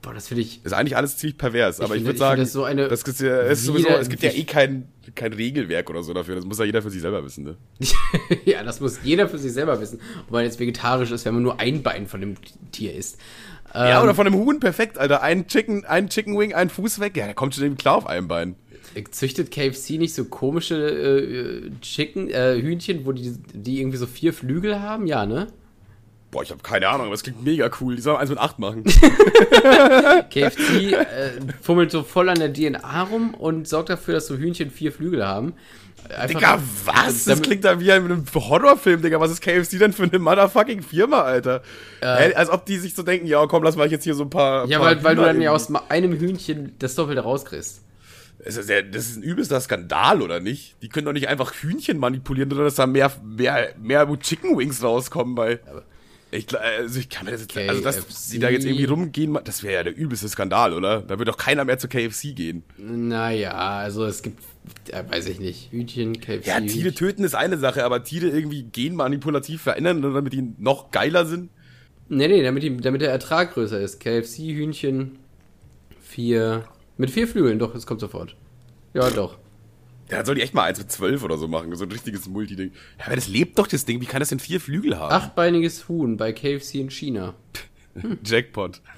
[0.00, 0.64] Boah, das finde ich.
[0.64, 3.20] Ist eigentlich alles ziemlich pervers, aber ich, würde ich sagen, das so eine das ist
[3.20, 6.36] ja, es, ist sowieso, es gibt ja eh kein, kein Regelwerk oder so dafür.
[6.36, 7.56] Das muss ja jeder für sich selber wissen, ne?
[8.44, 10.00] ja, das muss jeder für sich selber wissen.
[10.26, 12.34] Ob man jetzt vegetarisch ist, wenn man nur ein Bein von dem
[12.70, 13.18] Tier isst.
[13.74, 15.22] Ja, Ähm, oder von einem Huhn, perfekt, Alter.
[15.22, 17.16] Ein Chicken, ein Chicken Wing, ein Fuß weg.
[17.16, 18.56] Ja, der kommt schon eben klar auf einem Bein.
[19.10, 24.34] Züchtet KFC nicht so komische äh, Chicken, äh, Hühnchen, wo die, die irgendwie so vier
[24.34, 25.06] Flügel haben?
[25.06, 25.46] Ja, ne?
[26.32, 27.94] Boah, ich habe keine Ahnung, aber es klingt mega cool.
[27.94, 28.82] Die sollen eins mit acht machen.
[30.30, 31.04] KFC äh,
[31.60, 35.26] fummelt so voll an der DNA rum und sorgt dafür, dass so Hühnchen vier Flügel
[35.26, 35.52] haben.
[36.08, 37.24] Einfach- Digga, was?
[37.24, 39.20] Das klingt da wie ein einem Horrorfilm, Digga.
[39.20, 41.62] Was ist KFC denn für eine motherfucking Firma, Alter?
[42.00, 44.30] Hä, als ob die sich so denken, ja, komm, lass mal jetzt hier so ein
[44.30, 44.66] paar.
[44.66, 47.82] Ja, paar weil, weil du dann ja aus einem Hühnchen das Doppelte rauskriegst.
[48.44, 50.76] Das ist, ja, das ist ein übelster Skandal, oder nicht?
[50.82, 54.82] Die können doch nicht einfach Hühnchen manipulieren, sondern dass da mehr, mehr, mehr Chicken Wings
[54.82, 55.60] rauskommen bei.
[56.34, 59.62] Ich, also ich kann mir das jetzt, also dass die da jetzt irgendwie rumgehen, das
[59.62, 61.02] wäre ja der übelste Skandal, oder?
[61.02, 62.64] Da wird doch keiner mehr zu KFC gehen.
[62.78, 64.42] Naja, also es gibt,
[64.88, 66.46] äh, weiß ich nicht, Hühnchen, KFC.
[66.46, 66.94] Ja, Tiere Hühnchen.
[66.94, 71.50] töten ist eine Sache, aber Tiere irgendwie genmanipulativ verändern, damit die noch geiler sind.
[72.08, 74.00] Nee, nee, damit, die, damit der Ertrag größer ist.
[74.00, 75.18] KFC, Hühnchen,
[76.00, 76.64] vier.
[76.96, 78.36] Mit vier Flügeln, doch, es kommt sofort.
[78.94, 79.36] Ja, doch.
[80.12, 82.28] Ja, dann soll die echt mal eins mit zwölf oder so machen, so ein richtiges
[82.28, 82.72] Multiding.
[82.98, 84.02] Ja, aber das lebt doch, das Ding.
[84.02, 85.10] Wie kann das denn vier Flügel haben?
[85.10, 87.32] Achtbeiniges Huhn bei KFC in China.
[88.24, 88.82] Jackpot.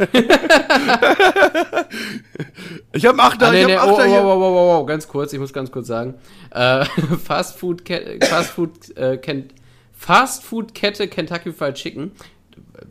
[2.93, 4.25] ich hab Achter, Ah, nee, ich hab nee, oh, Achter oh, hier.
[4.25, 6.15] oh, oh, oh, oh, ganz kurz, ich muss ganz kurz sagen.
[6.51, 6.85] Äh,
[7.25, 7.85] Fast Food,
[8.23, 9.51] Fast Food, äh, Ken
[9.93, 12.11] Fast Food Kette Kentucky Fried Chicken.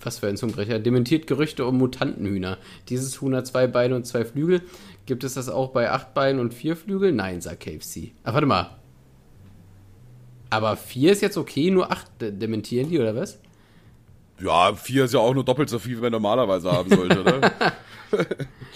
[0.02, 0.80] Was für ein Zungenbrecher.
[0.80, 2.58] Dementiert Gerüchte um Mutantenhühner.
[2.90, 4.62] Dieses Huhn hat zwei Beine und zwei Flügel.
[5.06, 7.16] Gibt es das auch bei acht Beinen und vier Flügeln?
[7.18, 8.12] Nein, sagt KFC.
[8.24, 8.78] Ach, warte mal.
[10.50, 13.40] Aber vier ist jetzt okay, nur acht de- dementieren die, oder was?
[14.40, 17.52] Ja, vier ist ja auch nur doppelt so viel, wie man normalerweise haben sollte, oder?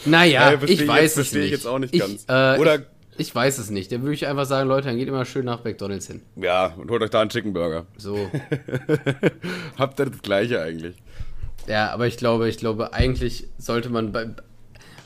[0.06, 1.46] Naja, Ja, versteh ich weiß jetzt- es nicht.
[1.46, 2.26] ich jetzt auch nicht ich, ganz.
[2.28, 3.92] Äh, Oder- ich, ich weiß es nicht.
[3.92, 6.22] Dann würde ich einfach sagen, Leute, dann geht immer schön nach McDonalds hin.
[6.36, 7.86] ja, und holt euch da einen Chicken Burger.
[7.98, 8.18] So.
[9.78, 10.96] Habt ihr das gleiche eigentlich?
[11.68, 14.28] Ja, aber ich glaube, ich glaube, eigentlich sollte man bei.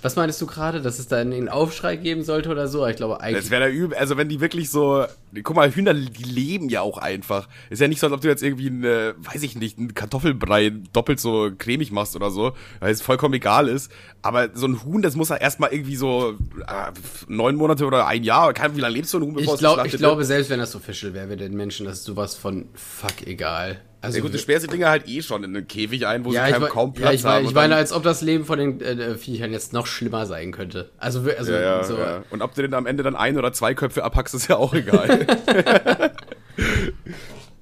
[0.02, 2.86] Was meinst du gerade, dass es da einen Aufschrei geben sollte oder so?
[2.88, 3.44] Ich glaube eigentlich.
[3.44, 5.06] Das wäre der übel, also wenn die wirklich so,
[5.44, 7.48] guck mal, Hühner, die leben ja auch einfach.
[7.70, 9.94] Ist ja nicht so, als ob du jetzt irgendwie ein, äh, weiß ich nicht, einen
[9.94, 13.92] Kartoffelbrei doppelt so cremig machst oder so, weil es vollkommen egal ist.
[14.22, 16.36] Aber so ein Huhn, das muss ja erstmal irgendwie so
[16.68, 16.92] äh,
[17.28, 19.98] neun Monate oder ein Jahr, wie lange lebst du ein Huhn, bevor ich, glaub, ich
[19.98, 23.82] glaube, selbst wenn das official wäre, wäre den Menschen das sowas von fuck egal.
[24.02, 26.34] Also, Ja gut, du sperrst die Dinger halt eh schon in einen Käfig ein, wo
[26.34, 27.46] ja, sie ich, keinem, kaum ja, Platz ich, meine, haben.
[27.46, 30.90] ich meine, als ob das Leben von den äh, Viechern jetzt noch schlimmer sein könnte.
[30.98, 32.24] Also, also ja, ja, so, ja.
[32.32, 34.74] Und ob du denn am Ende dann ein oder zwei Köpfe abhackst, ist ja auch
[34.74, 35.28] egal.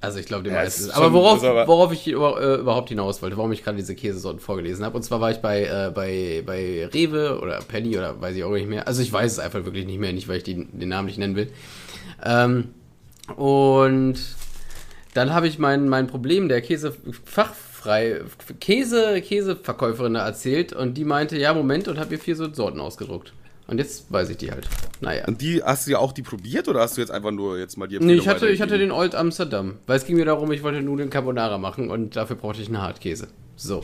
[0.02, 0.90] Also ich glaube, die Ja, meisten.
[0.92, 4.96] Aber worauf, worauf ich äh, überhaupt hinaus wollte, warum ich gerade diese Käsesorten vorgelesen habe.
[4.96, 8.52] Und zwar war ich bei, äh, bei, bei Rewe oder Penny oder weiß ich auch
[8.52, 8.88] nicht mehr.
[8.88, 11.18] Also ich weiß es einfach wirklich nicht mehr, nicht weil ich die, den Namen nicht
[11.18, 11.52] nennen will.
[12.24, 12.70] Ähm,
[13.36, 14.14] und
[15.14, 18.20] dann habe ich mein, mein Problem der Käsefachfrei,
[18.60, 23.32] Käse, Käseverkäuferin erzählt und die meinte, ja, Moment, und habe ihr vier so Sorten ausgedruckt.
[23.66, 24.66] Und jetzt weiß ich die halt.
[25.00, 25.26] Naja.
[25.28, 27.78] Und die, hast du ja auch die probiert oder hast du jetzt einfach nur jetzt
[27.78, 29.76] mal die Nee, ich hatte, ich hatte den Old Amsterdam.
[29.86, 32.82] Weil es ging mir darum, ich wollte Nudeln Carbonara machen und dafür brauchte ich einen
[32.82, 33.28] Hartkäse.
[33.54, 33.82] So.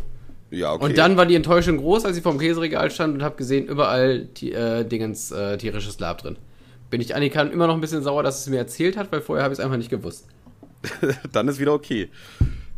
[0.51, 0.85] Ja, okay.
[0.85, 4.25] Und dann war die Enttäuschung groß, als ich vorm Käseregal stand und habe gesehen, überall
[4.25, 6.37] die, äh, Dingens äh, tierisches Lab drin.
[6.91, 9.45] Bin ich Annika immer noch ein bisschen sauer, dass es mir erzählt hat, weil vorher
[9.45, 10.27] habe ich es einfach nicht gewusst.
[11.33, 12.09] dann ist wieder okay.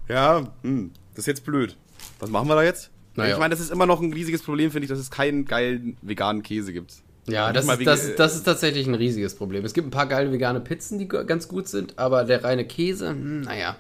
[0.08, 1.76] Ja, hm, das ist jetzt blöd.
[2.20, 2.90] Was machen wir da jetzt?
[3.14, 3.34] Naja.
[3.34, 5.96] Ich meine, das ist immer noch ein riesiges Problem, finde ich, dass es keinen geilen
[6.02, 6.92] veganen Käse gibt.
[7.26, 9.64] Ja, das ist, das, das ist tatsächlich ein riesiges Problem.
[9.64, 13.10] Es gibt ein paar geile vegane Pizzen, die ganz gut sind, aber der reine Käse,
[13.10, 13.76] hm, naja.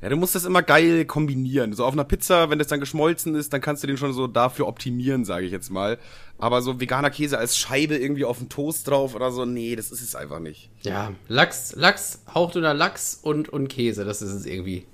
[0.00, 1.74] Ja, du musst das immer geil kombinieren.
[1.74, 4.26] So auf einer Pizza, wenn das dann geschmolzen ist, dann kannst du den schon so
[4.26, 5.96] dafür optimieren, sage ich jetzt mal.
[6.42, 9.92] Aber so veganer Käse als Scheibe irgendwie auf den Toast drauf oder so, nee, das
[9.92, 10.70] ist es einfach nicht.
[10.82, 14.84] Ja, Lachs, Lachs, hauchdünner Lachs und, und Käse, das ist es irgendwie.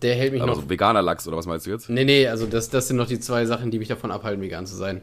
[0.00, 0.62] Der hält mich Aber noch.
[0.62, 1.90] so veganer Lachs oder was meinst du jetzt?
[1.90, 4.66] Nee, nee, also das, das sind noch die zwei Sachen, die mich davon abhalten, vegan
[4.66, 5.02] zu sein.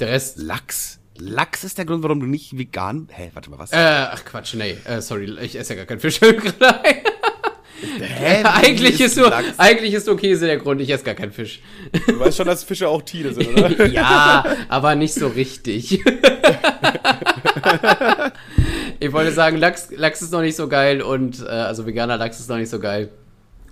[0.00, 0.36] Der Rest.
[0.36, 0.98] Lachs?
[1.16, 3.08] Lachs ist der Grund, warum du nicht vegan.
[3.10, 3.72] Hä, warte mal, was?
[3.72, 6.18] Äh, ach Quatsch, nee, äh, sorry, ich esse ja gar keinen Fisch.
[6.18, 6.96] Fällt mir gerade ein.
[7.80, 11.60] Hä, eigentlich, ist nur, eigentlich ist nur Käse der Grund, ich esse gar keinen Fisch.
[12.06, 13.86] Du weißt schon, dass Fische auch Tiere sind, oder?
[13.92, 16.00] ja, aber nicht so richtig.
[19.00, 22.40] ich wollte sagen, Lachs, Lachs ist noch nicht so geil und, äh, also veganer Lachs
[22.40, 23.10] ist noch nicht so geil.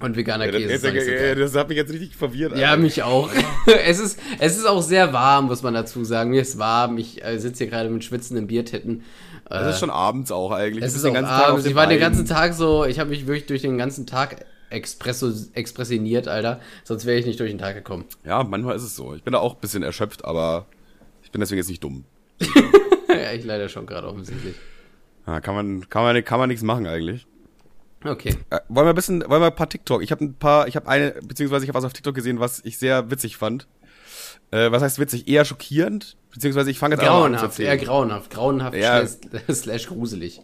[0.00, 2.56] Und veganer Ja, Käse das, ja, das hat mich jetzt richtig verwirrt.
[2.56, 2.82] Ja, Alter.
[2.82, 3.28] mich auch.
[3.84, 6.30] es, ist, es ist auch sehr warm, muss man dazu sagen.
[6.30, 6.98] Mir ist warm.
[6.98, 9.02] Ich äh, sitze hier gerade mit schwitzenden Biertitten.
[9.46, 10.84] Äh, Das ist schon abends auch eigentlich.
[10.84, 11.64] es ist den auch ganzen Tag abends.
[11.64, 14.44] den Ich war den ganzen Tag so, ich habe mich wirklich durch den ganzen Tag
[14.70, 16.60] expresso, expressioniert, Alter.
[16.84, 18.04] Sonst wäre ich nicht durch den Tag gekommen.
[18.24, 19.14] Ja, manchmal ist es so.
[19.14, 20.66] Ich bin da auch ein bisschen erschöpft, aber
[21.24, 22.04] ich bin deswegen jetzt nicht dumm.
[23.08, 24.54] ja, ich leider schon gerade offensichtlich.
[25.26, 27.26] Ja, kann man, kann man, kann man nichts machen eigentlich.
[28.04, 28.36] Okay.
[28.50, 30.02] Äh, wollen wir ein bisschen, wollen wir ein paar TikTok?
[30.02, 32.60] Ich habe ein paar, ich habe eine, beziehungsweise ich habe was auf TikTok gesehen, was
[32.64, 33.66] ich sehr witzig fand.
[34.50, 35.28] Äh, was heißt witzig?
[35.28, 38.30] Eher schockierend, beziehungsweise ich fange jetzt einfach an Grauenhaft, eher grauenhaft.
[38.30, 39.04] Grauenhaft Ja.
[39.06, 39.18] slash,
[39.52, 40.40] slash gruselig.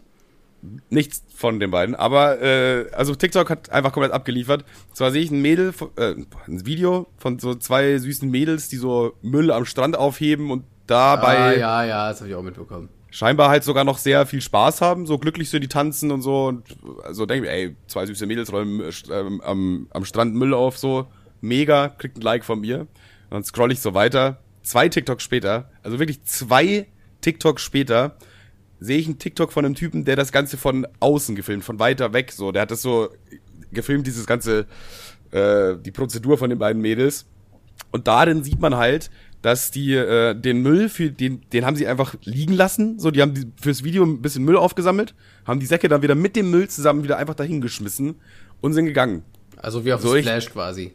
[0.88, 4.64] Nichts von den beiden, aber äh, also TikTok hat einfach komplett abgeliefert.
[4.88, 6.14] Und zwar sehe ich ein Mädel, von- äh,
[6.47, 11.37] ein Video von so zwei süßen Mädels, die so Müll am Strand aufheben und dabei
[11.38, 12.88] ah, ja, ja, das habe ich auch mitbekommen.
[13.14, 16.46] Scheinbar halt sogar noch sehr viel Spaß haben, so glücklich sind die tanzen und so
[16.46, 16.64] und
[17.12, 20.77] so denke ich, ey, zwei süße Mädels räumen äh, ähm, am, am Strand Müll auf,
[20.77, 21.07] so
[21.40, 22.81] mega, kriegt ein Like von mir.
[22.81, 22.88] Und
[23.31, 24.40] dann scroll ich so weiter.
[24.64, 26.88] Zwei TikToks später, also wirklich zwei
[27.20, 28.16] TikToks später,
[28.81, 32.12] sehe ich einen TikTok von einem Typen, der das Ganze von außen gefilmt, von weiter
[32.14, 32.50] weg, so.
[32.50, 33.11] Der hat das so
[33.70, 34.66] gefilmt, dieses ganze,
[35.31, 37.27] äh, die Prozedur von den beiden Mädels.
[37.92, 39.09] Und darin sieht man halt,
[39.45, 43.21] dass die äh, den Müll für den den haben sie einfach liegen lassen, so die
[43.21, 46.51] haben die, fürs Video ein bisschen Müll aufgesammelt, haben die Säcke dann wieder mit dem
[46.51, 48.15] Müll zusammen wieder einfach dahin geschmissen
[48.63, 49.23] und sind gegangen.
[49.59, 50.95] Also wie auf So, Splash quasi.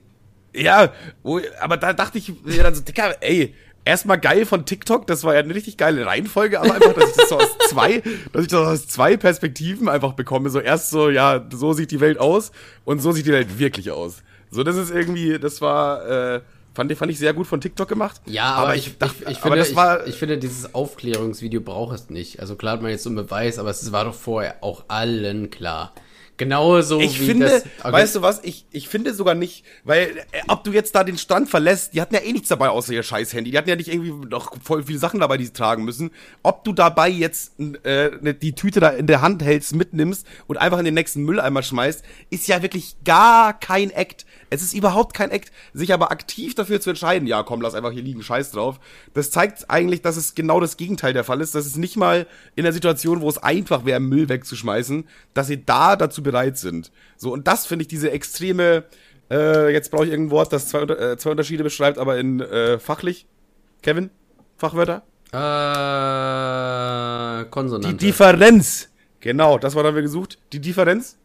[0.56, 3.54] Ja, wo, aber da dachte ich mir dann so, Dicker, ey,
[3.86, 7.18] erstmal geil von TikTok, das war ja eine richtig geile Reihenfolge, aber einfach, dass ich
[7.18, 8.02] das so aus zwei,
[8.34, 10.50] dass ich das aus zwei Perspektiven einfach bekomme.
[10.50, 12.52] So erst so, ja, so sieht die Welt aus
[12.84, 14.24] und so sieht die Welt wirklich aus.
[14.50, 16.42] So, das ist irgendwie, das war, äh,
[16.80, 18.22] fand ich, fand ich sehr gut von TikTok gemacht.
[18.26, 21.60] Ja, aber, ich, dachte, ich, ich, aber finde, das war, ich, ich finde, dieses Aufklärungsvideo
[21.60, 22.40] braucht es nicht.
[22.40, 25.50] Also klar hat man jetzt so einen Beweis, aber es war doch vorher auch allen
[25.50, 25.94] klar.
[26.40, 27.66] Genauso Ich wie finde, das.
[27.80, 27.92] Okay.
[27.92, 31.18] weißt du was, ich, ich finde sogar nicht, weil äh, ob du jetzt da den
[31.18, 33.52] Strand verlässt, die hatten ja eh nichts dabei außer ihr scheiß Handy.
[33.52, 36.12] Die hatten ja nicht irgendwie noch voll viele Sachen dabei, die sie tragen müssen.
[36.42, 40.58] Ob du dabei jetzt äh, ne- die Tüte da in der Hand hältst, mitnimmst und
[40.58, 44.26] einfach in den nächsten Mülleimer schmeißt, ist ja wirklich gar kein Act.
[44.50, 47.92] Es ist überhaupt kein Act, sich aber aktiv dafür zu entscheiden, ja komm, lass einfach
[47.92, 48.80] hier liegen, scheiß drauf.
[49.14, 52.26] Das zeigt eigentlich, dass es genau das Gegenteil der Fall ist, dass es nicht mal
[52.56, 56.92] in der Situation, wo es einfach wäre, Müll wegzuschmeißen, dass sie da dazu bereit sind.
[57.18, 58.84] So, und das finde ich diese extreme,
[59.32, 62.80] äh, jetzt brauche ich irgendein Wort, das zwei, äh, zwei Unterschiede beschreibt, aber in äh,
[62.80, 63.28] fachlich.
[63.82, 64.10] Kevin?
[64.58, 65.04] Fachwörter?
[65.32, 65.38] Äh,
[67.44, 67.98] Die Konsonante.
[67.98, 68.90] Differenz.
[69.22, 70.38] Genau, das war dann wir gesucht.
[70.54, 71.18] Die Differenz.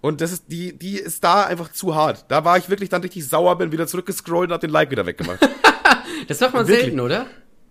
[0.00, 2.24] Und das ist, die, die ist da einfach zu hart.
[2.28, 5.04] Da war ich wirklich dann richtig sauer, bin wieder zurückgescrollt und hab den Like wieder
[5.04, 5.40] weggemacht.
[6.28, 6.86] das macht man Wirklich?
[6.86, 7.26] selten, oder?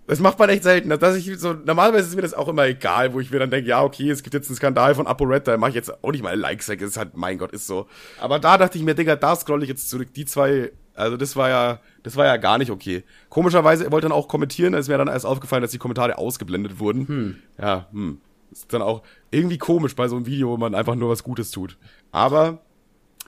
[0.09, 0.89] Das macht man echt selten.
[0.89, 3.69] Dass ich so, normalerweise ist mir das auch immer egal, wo ich mir dann denke,
[3.69, 6.23] ja, okay, es gibt jetzt einen Skandal von ApoRed, da mache ich jetzt auch nicht
[6.23, 6.79] mal Likes weg.
[6.79, 7.85] Das ist halt, mein Gott, ist so.
[8.19, 10.11] Aber da dachte ich mir, Digga, da scroll ich jetzt zurück.
[10.15, 13.03] Die zwei, also das war ja, das war ja gar nicht okay.
[13.29, 16.17] Komischerweise, er wollte dann auch kommentieren, da ist mir dann erst aufgefallen, dass die Kommentare
[16.17, 17.07] ausgeblendet wurden.
[17.07, 17.35] Hm.
[17.61, 18.19] Ja, hm.
[18.51, 21.51] Ist dann auch irgendwie komisch bei so einem Video, wo man einfach nur was Gutes
[21.51, 21.77] tut.
[22.11, 22.63] Aber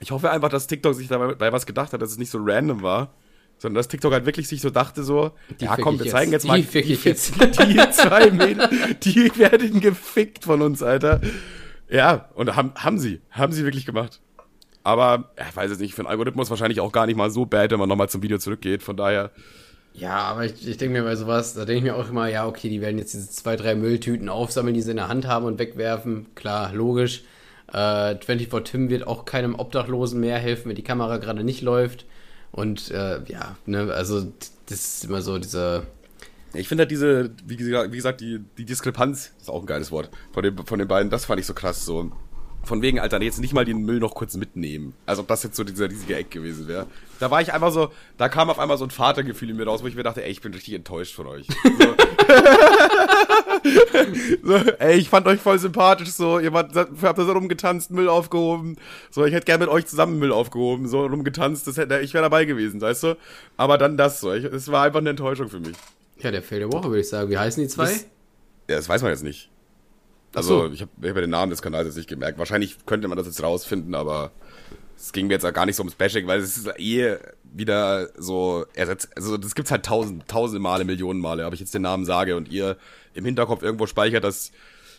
[0.00, 2.82] ich hoffe einfach, dass TikTok sich dabei was gedacht hat, dass es nicht so random
[2.82, 3.14] war.
[3.62, 6.12] Sondern dass TikTok halt wirklich sich so dachte, so, Die ja komm, wir jetzt.
[6.12, 7.34] zeigen jetzt Die mal, fick ich jetzt.
[7.40, 8.68] die zwei Mädels,
[9.04, 11.20] die werden gefickt von uns, Alter.
[11.88, 14.20] Ja, und haben, haben sie, haben sie wirklich gemacht.
[14.82, 17.70] Aber ich weiß jetzt nicht, für den Algorithmus wahrscheinlich auch gar nicht mal so bad,
[17.70, 18.82] wenn man nochmal zum Video zurückgeht.
[18.82, 19.30] Von daher.
[19.94, 22.48] Ja, aber ich, ich denke mir bei sowas, da denke ich mir auch immer, ja,
[22.48, 25.46] okay, die werden jetzt diese zwei, drei Mülltüten aufsammeln, die sie in der Hand haben
[25.46, 26.26] und wegwerfen.
[26.34, 27.22] Klar, logisch.
[27.72, 32.06] Äh, 24 Tim wird auch keinem Obdachlosen mehr helfen, wenn die Kamera gerade nicht läuft.
[32.52, 34.32] Und äh, ja, ne, also
[34.66, 35.86] das ist immer so diese.
[36.54, 39.90] Ich finde halt diese, wie gesagt, wie gesagt die, die Diskrepanz, ist auch ein geiles
[39.90, 41.86] Wort, von den, von den beiden, das fand ich so krass.
[41.86, 42.12] So,
[42.64, 44.94] von wegen, Alter, jetzt nicht mal den Müll noch kurz mitnehmen.
[45.06, 46.86] Also ob das jetzt so dieser riesige Eck gewesen wäre.
[47.18, 49.82] Da war ich einfach so, da kam auf einmal so ein Vatergefühl in mir raus,
[49.82, 51.46] wo ich mir dachte, ey, ich bin richtig enttäuscht von euch.
[54.42, 58.08] so, ey, ich fand euch voll sympathisch, so, ihr habt, habt da so rumgetanzt, Müll
[58.08, 58.76] aufgehoben.
[59.10, 62.22] So, ich hätte gerne mit euch zusammen Müll aufgehoben, so rumgetanzt, das hätte, ich wäre
[62.22, 63.16] dabei gewesen, weißt du?
[63.56, 65.76] Aber dann das so, es war einfach eine Enttäuschung für mich.
[66.18, 67.30] Ja, der Fail der Woche, würde ich sagen.
[67.30, 67.84] Wie heißen die zwei?
[67.84, 68.06] Das,
[68.68, 69.50] ja, das weiß man jetzt nicht.
[70.34, 70.72] Also, so.
[70.72, 72.38] ich habe hab ja den Namen des Kanals jetzt nicht gemerkt.
[72.38, 74.30] Wahrscheinlich könnte man das jetzt rausfinden, aber
[75.02, 78.08] es ging mir jetzt auch gar nicht so ums Bashing, weil es ist eh wieder
[78.16, 79.08] so ersetzt.
[79.16, 82.36] Also, das gibt's halt tausend, tausende Male, Millionen Male, ob ich jetzt den Namen sage
[82.36, 82.76] und ihr
[83.12, 84.52] im Hinterkopf irgendwo speichert, dass,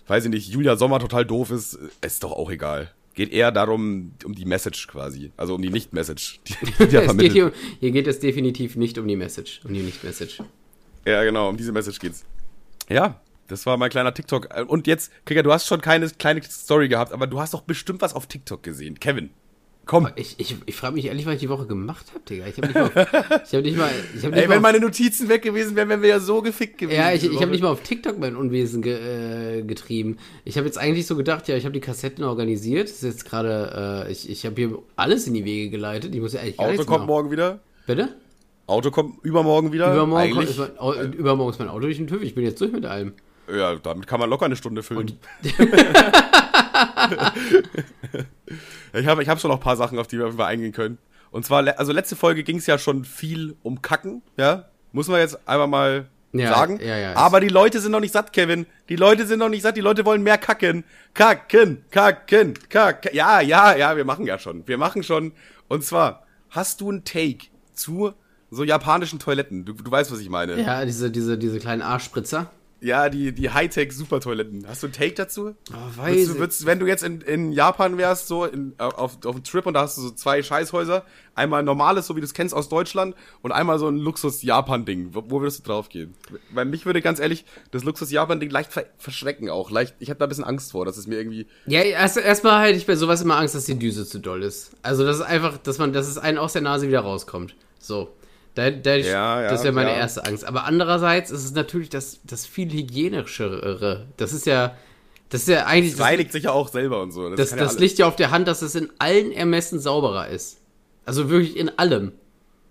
[0.08, 2.92] weiß ich nicht, Julia Sommer total doof ist, ist doch auch egal.
[3.14, 5.32] Geht eher darum, um die Message quasi.
[5.38, 6.42] Also um die Nicht-Message.
[6.48, 6.88] Die, die
[7.18, 10.40] geht hier, hier geht es definitiv nicht um die Message, um die Nicht-Message.
[11.06, 12.26] Ja, genau, um diese Message geht's.
[12.90, 14.50] Ja, das war mein kleiner TikTok.
[14.68, 18.02] Und jetzt, Krieger, du hast schon keine kleine Story gehabt, aber du hast doch bestimmt
[18.02, 19.00] was auf TikTok gesehen.
[19.00, 19.30] Kevin,
[19.86, 20.08] komm.
[20.16, 22.46] Ich, ich, ich frage mich ehrlich, was ich die Woche gemacht habe, Digga.
[22.48, 23.90] Ich habe nicht, auf, hab nicht mal.
[24.16, 26.42] Ich hab nicht Ey, mal wenn meine Notizen weg gewesen wären, wären wir ja so
[26.42, 26.98] gefickt gewesen.
[26.98, 30.18] Ja, ich, ich habe nicht mal auf TikTok mein Unwesen ge, äh, getrieben.
[30.46, 32.90] Ich habe jetzt eigentlich so gedacht, ja, ich habe die Kassetten organisiert.
[32.90, 36.14] Das ist jetzt gerade, äh, ich, ich habe hier alles in die Wege geleitet.
[36.14, 37.08] Ich muss ja eigentlich gar Auto kommt machen.
[37.08, 37.60] morgen wieder.
[37.86, 38.16] Bitte?
[38.68, 39.94] Auto kommt übermorgen wieder.
[39.94, 42.22] Übermorgen, kommt, mein, übermorgen ist mein Auto durch den TÜV.
[42.22, 43.14] Ich bin jetzt durch mit allem.
[43.54, 45.12] Ja, damit kann man locker eine Stunde füllen.
[48.94, 50.98] ich habe ich hab schon noch ein paar Sachen, auf die wir eingehen können.
[51.32, 54.66] Und zwar, also letzte Folge ging es ja schon viel um Kacken, ja.
[54.92, 56.80] Muss man jetzt einfach mal ja, sagen.
[56.82, 58.66] Ja, ja, Aber die Leute sind noch nicht satt, Kevin.
[58.90, 59.78] Die Leute sind noch nicht satt.
[59.78, 60.84] Die Leute wollen mehr kacken.
[61.14, 63.12] Kacken, kacken, kacken.
[63.14, 64.68] Ja, ja, ja, wir machen ja schon.
[64.68, 65.34] Wir machen schon.
[65.68, 68.14] Und zwar, hast du einen Take zu
[68.50, 69.66] so japanischen Toiletten?
[69.66, 70.60] Du, du weißt, was ich meine.
[70.62, 72.52] Ja, diese, diese, diese kleinen Arschspritzer.
[72.84, 74.68] Ja, die, die Hightech-Supertoiletten.
[74.68, 75.56] Hast du einen Take dazu?
[75.72, 79.36] Oh, weiß du, würdest, wenn du jetzt in, in Japan wärst, so in, auf, auf
[79.36, 82.26] einem Trip und da hast du so zwei Scheißhäuser, einmal ein normales, so wie du
[82.26, 85.16] es kennst aus Deutschland, und einmal so ein Luxus-Japan-Ding.
[85.16, 86.14] Wo, wo, würdest du drauf gehen?
[86.52, 89.72] Weil mich würde ganz ehrlich das Luxus-Japan-Ding leicht ver verschrecken auch.
[89.72, 91.48] Leicht, ich habe da ein bisschen Angst vor, dass es mir irgendwie.
[91.66, 94.72] Ja, erstmal erst hätte ich bei sowas immer Angst, dass die Düse zu doll ist.
[94.82, 97.56] Also das ist einfach, dass man, dass es einen aus der Nase wieder rauskommt.
[97.80, 98.14] So.
[98.56, 99.98] Da, da, ja, ja, das wäre meine ja.
[99.98, 100.46] erste Angst.
[100.46, 104.08] Aber andererseits ist es natürlich das, das viel hygienischere.
[104.18, 104.76] Das ist ja,
[105.30, 105.96] das ist ja eigentlich.
[105.96, 107.30] Das reinigt sich ja auch selber und so.
[107.30, 110.60] Das, das, das liegt ja auf der Hand, dass es in allen Ermessen sauberer ist.
[111.06, 112.12] Also wirklich in allem.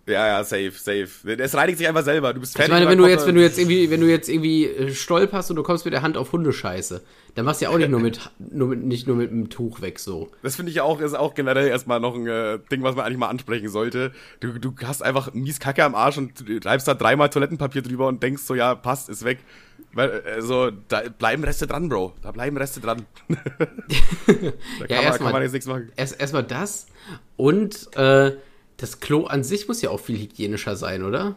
[0.04, 1.08] Ja, ja, safe, safe.
[1.38, 2.34] Es reinigt sich einfach selber.
[2.34, 2.72] Du bist fertig.
[2.72, 5.50] Ich meine, wenn du jetzt, wenn du jetzt irgendwie, wenn du jetzt irgendwie äh, stolperst
[5.50, 7.02] und du kommst mit der Hand auf Hundescheiße,
[7.36, 9.80] dann machst du ja auch nicht nur mit, nur mit nicht nur mit einem Tuch
[9.80, 10.30] weg so.
[10.42, 13.18] Das finde ich auch, ist auch generell erstmal noch ein äh, Ding, was man eigentlich
[13.18, 14.10] mal ansprechen sollte.
[14.40, 18.08] Du, du hast einfach mies Kacke am Arsch und du reibst da dreimal Toilettenpapier drüber
[18.08, 19.38] und denkst so, ja, passt, ist weg.
[19.94, 22.14] Weil, also, da bleiben Reste dran, Bro.
[22.22, 23.06] Da bleiben Reste dran.
[23.28, 23.36] da
[24.88, 25.92] ja, kann, man, kann man jetzt nichts machen.
[25.96, 26.86] Erst erstmal das
[27.36, 28.32] und äh,
[28.82, 31.36] das Klo an sich muss ja auch viel hygienischer sein, oder?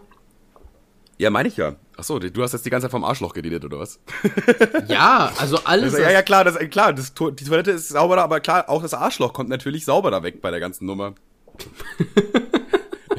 [1.18, 1.76] Ja, meine ich ja.
[1.96, 4.00] Achso, du hast jetzt die ganze Zeit vom Arschloch geredet, oder was?
[4.88, 5.94] ja, also alles.
[5.94, 8.96] Also, ja, ja, klar, das, klar das, die Toilette ist sauberer, aber klar, auch das
[8.96, 11.14] Arschloch kommt natürlich sauberer weg bei der ganzen Nummer.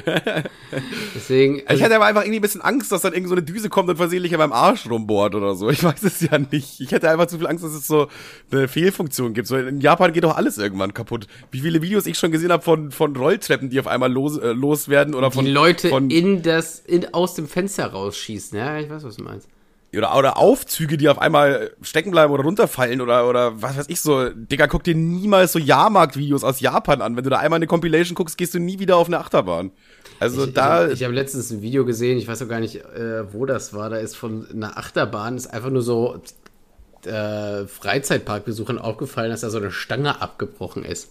[1.14, 1.62] Deswegen.
[1.66, 3.68] Also ich hatte aber einfach irgendwie ein bisschen Angst, dass dann irgend so eine Düse
[3.68, 5.68] kommt und versehentlich beim Arsch rumbohrt oder so.
[5.70, 6.80] Ich weiß es ja nicht.
[6.80, 8.08] Ich hätte einfach zu viel Angst, dass es so
[8.52, 9.48] eine Fehlfunktion gibt.
[9.48, 11.26] So in Japan geht doch alles irgendwann kaputt.
[11.50, 14.52] Wie viele Videos ich schon gesehen habe von, von Rolltreppen, die auf einmal los, äh,
[14.52, 15.44] loswerden oder von.
[15.44, 18.56] Die Leute von, in das, in, aus dem Fenster rausschießen.
[18.56, 19.48] Ja, ich weiß, was du meinst.
[19.94, 24.00] Oder, oder Aufzüge, die auf einmal stecken bleiben oder runterfallen oder, oder was weiß ich
[24.00, 24.28] so.
[24.30, 27.16] Digga, guck dir niemals so Jahrmarkt-Videos aus Japan an.
[27.16, 29.70] Wenn du da einmal eine Compilation guckst, gehst du nie wieder auf eine Achterbahn.
[30.18, 30.86] Also ich, da.
[30.86, 33.72] Ich, ich habe letztens ein Video gesehen, ich weiß auch gar nicht, äh, wo das
[33.74, 33.88] war.
[33.88, 36.20] Da ist von einer Achterbahn, ist einfach nur so
[37.04, 41.10] äh, Freizeitparkbesuchern aufgefallen, dass da so eine Stange abgebrochen ist.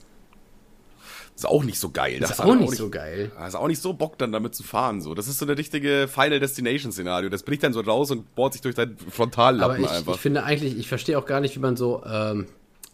[1.36, 2.20] Ist auch nicht so geil.
[2.22, 3.30] Das, ist auch nicht, so geil.
[3.38, 5.02] Das ist auch nicht so Bock, dann damit zu fahren.
[5.02, 5.14] So.
[5.14, 7.30] Das ist so eine richtige Final Destination-Szenario.
[7.30, 10.16] Das bricht dann so raus und bohrt sich durch dein Frontallappen aber ich, einfach.
[10.16, 12.46] Ich finde eigentlich, ich verstehe auch gar nicht, wie man so, ähm,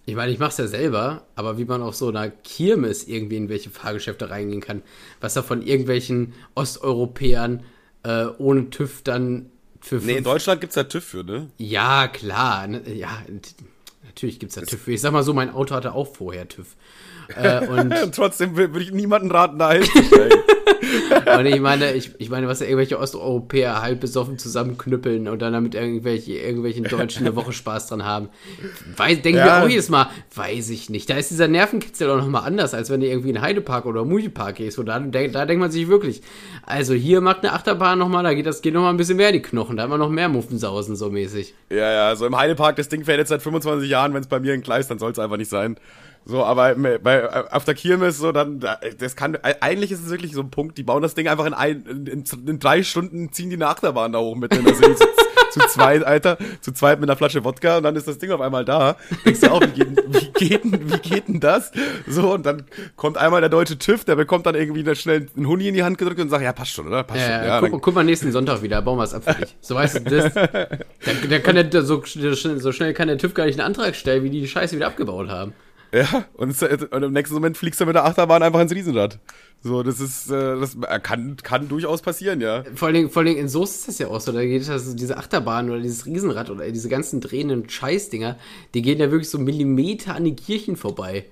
[0.06, 3.38] ich meine, ich mache es ja selber, aber wie man auf so einer Kirmes irgendwie
[3.38, 4.82] in welche Fahrgeschäfte reingehen kann,
[5.20, 7.64] was da von irgendwelchen Osteuropäern
[8.04, 9.52] äh, ohne TÜV dann
[9.82, 9.98] für.
[9.98, 11.52] Nee, in Deutschland gibt's ja TÜV für, ne?
[11.60, 12.66] Ja, klar.
[12.66, 13.22] Ne, ja,
[14.04, 14.88] natürlich gibt es da TÜV.
[14.88, 16.76] Ich sag mal so, mein Auto hatte auch vorher TÜV.
[17.36, 20.40] Äh, und Trotzdem würde ich niemanden raten, da einzusteigen.
[21.38, 25.54] Und ich meine, ich, ich meine, was da irgendwelche Osteuropäer halb besoffen zusammenknüppeln und dann
[25.54, 28.30] damit irgendwelche, irgendwelchen Deutschen eine Woche Spaß dran haben.
[28.98, 29.46] Weiß, denken Ja.
[29.46, 31.10] wir auch jedes Mal, weiß ich nicht.
[31.10, 34.56] Da ist dieser Nervenkitzel auch nochmal anders, als wenn du irgendwie in Heidepark oder Moviepark
[34.56, 34.80] gehst.
[34.80, 36.22] Und da, da, da denkt man sich wirklich,
[36.66, 39.34] also hier macht eine Achterbahn nochmal, da geht das geht nochmal ein bisschen mehr in
[39.34, 39.78] die Knochen.
[39.78, 41.54] Da hat man noch mehr Muffensausen so mäßig.
[41.70, 44.40] Ja, ja, so im Heidepark, das Ding fährt jetzt seit 25 Jahren, wenn es bei
[44.40, 45.78] mir in Gleis, dann soll es einfach nicht sein.
[46.26, 50.34] So, aber bei, auf der Kirmes, so, dann, da- das kann, eigentlich ist es wirklich
[50.34, 53.50] so ein Punkt, die bauen das Ding einfach in ein, in, in, drei Stunden ziehen
[53.50, 54.96] die eine Achterbahn da hoch mit in der City.
[54.96, 58.32] Zu, zu zweit, Alter, zu zweit mit einer Flasche Wodka und dann ist das Ding
[58.32, 58.96] auf einmal da.
[59.26, 61.72] Denkst du auch, wie geht, denn- wie geht, wie geht denn das?
[62.08, 62.64] So, und dann
[62.96, 65.84] kommt einmal der deutsche TÜV, der bekommt dann irgendwie da schnell einen Huni in die
[65.84, 67.04] Hand gedrückt und sagt, ja, passt schon, oder?
[67.04, 67.30] Passt schon.
[67.32, 69.58] Äh, Ja, guck, dann, guck mal nächsten Sonntag wieder, bauen wir es ab für dich.
[69.60, 70.34] So weißt du das.
[70.34, 74.24] Der, der kann der, so, so schnell kann der TÜV gar nicht einen Antrag stellen,
[74.24, 75.54] wie die die Scheiße wieder abgebaut haben.
[75.94, 79.20] Ja, und, es, und im nächsten Moment fliegst du mit der Achterbahn einfach ins Riesenrad.
[79.62, 82.64] So, das ist, äh, das kann, kann durchaus passieren, ja.
[82.76, 84.32] Vor allen, Dingen, vor allen Dingen in Soest ist das ja auch so.
[84.32, 88.38] Da geht das, diese Achterbahn oder dieses Riesenrad oder diese ganzen drehenden Scheißdinger,
[88.74, 91.26] die gehen ja wirklich so Millimeter an den Kirchen vorbei.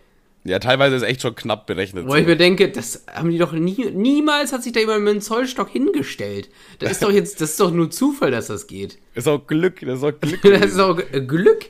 [0.44, 2.08] Ja, teilweise ist echt schon knapp berechnet.
[2.08, 5.12] Wo ich mir denke, das haben die doch nie, niemals hat sich da jemand mit
[5.12, 6.50] einem Zollstock hingestellt.
[6.80, 9.00] Das ist doch jetzt, das ist doch nur Zufall, dass das geht.
[9.16, 10.42] Ist auch Glück, das ist auch Glück.
[10.42, 11.66] Das ist auch äh, Glück.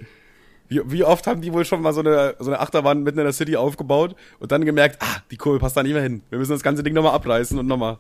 [0.70, 3.26] Wie, wie oft haben die wohl schon mal so eine, so eine Achterbahn mitten in
[3.26, 6.22] der City aufgebaut und dann gemerkt, ah, die Kurve passt da nicht mehr hin.
[6.30, 7.98] Wir müssen das ganze Ding nochmal abreißen und nochmal.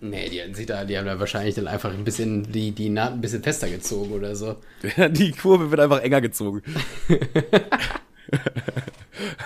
[0.00, 3.20] Nee, die, da, die haben da wahrscheinlich dann einfach ein bisschen die, die Naht ein
[3.20, 4.56] bisschen fester gezogen oder so.
[5.10, 6.62] Die Kurve wird einfach enger gezogen.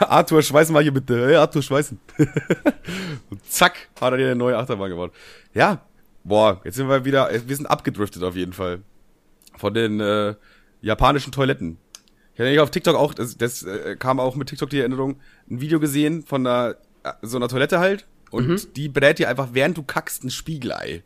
[0.00, 1.28] Arthur, schweiß mal hier bitte.
[1.28, 1.98] Hey, Arthur, schweißen.
[3.30, 5.12] und zack, hat er dir eine neue Achterbahn gebaut.
[5.54, 5.82] Ja,
[6.24, 8.80] boah, jetzt sind wir wieder, wir sind abgedriftet auf jeden Fall.
[9.56, 10.34] Von den äh,
[10.80, 11.78] japanischen Toiletten.
[12.38, 15.20] Ich habe auf TikTok auch, das, das äh, kam auch mit TikTok die Erinnerung,
[15.50, 18.06] ein Video gesehen von einer, äh, so einer Toilette halt.
[18.30, 21.02] Und die brät dir einfach, während du kackst, ein Spiegelei.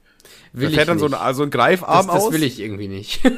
[0.53, 2.33] Will da fährt dann so ein, also ein Greifarm das, das aus.
[2.33, 3.21] will ich irgendwie nicht.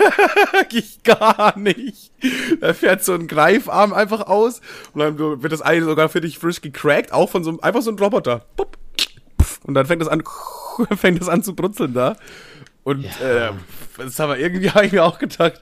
[0.72, 2.12] ich gar nicht.
[2.60, 4.60] Da fährt so ein Greifarm einfach aus
[4.92, 7.82] und dann wird das eine sogar für dich frisch gecrackt, auch von so einem, einfach
[7.82, 8.44] so ein Roboter.
[9.64, 10.22] Und dann fängt das an,
[10.96, 12.16] fängt das an zu brutzeln da.
[12.82, 13.48] Und Ja.
[13.48, 13.52] äh,
[13.98, 15.60] das aber irgendwie habe ich mir auch gedacht,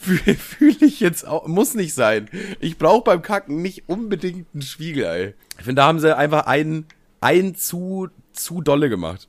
[0.00, 2.28] fühle fühl ich jetzt auch, muss nicht sein.
[2.60, 5.34] Ich brauche beim Kacken nicht unbedingt ein Spiegelei.
[5.58, 6.86] Ich finde, da haben sie einfach einen,
[7.20, 9.28] einen zu, zu dolle gemacht.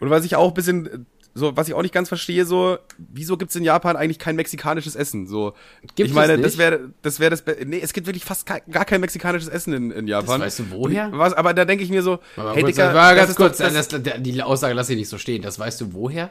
[0.00, 3.36] Und was ich auch ein bisschen, so, was ich auch nicht ganz verstehe, so, wieso
[3.36, 5.26] gibt's in Japan eigentlich kein mexikanisches Essen?
[5.26, 5.54] So,
[5.96, 8.46] Gibt ich meine, es das wäre, das wäre das, Be- nee, es gibt wirklich fast
[8.46, 10.40] kein, gar kein mexikanisches Essen in, in Japan.
[10.40, 11.10] weißt du woher?
[11.12, 13.58] Was, aber da denke ich mir so, Aber hey kurz, Digga, war das ganz kurz,
[13.58, 15.42] doch, das, das, die Aussage lasse ich nicht so stehen.
[15.42, 16.30] Das weißt du woher?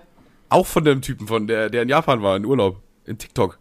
[0.50, 3.60] auch von dem Typen von der, der in Japan war, in Urlaub, in TikTok.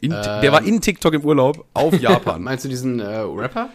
[0.00, 0.22] In, Ähm.
[0.42, 2.42] der war in TikTok im Urlaub auf Japan.
[2.42, 3.70] Meinst du diesen äh, Rapper?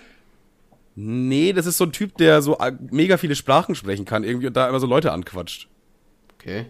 [0.95, 4.47] nee, das ist so ein Typ, der so äh, mega viele Sprachen sprechen kann irgendwie
[4.47, 5.67] und da immer so Leute anquatscht.
[6.35, 6.67] Okay.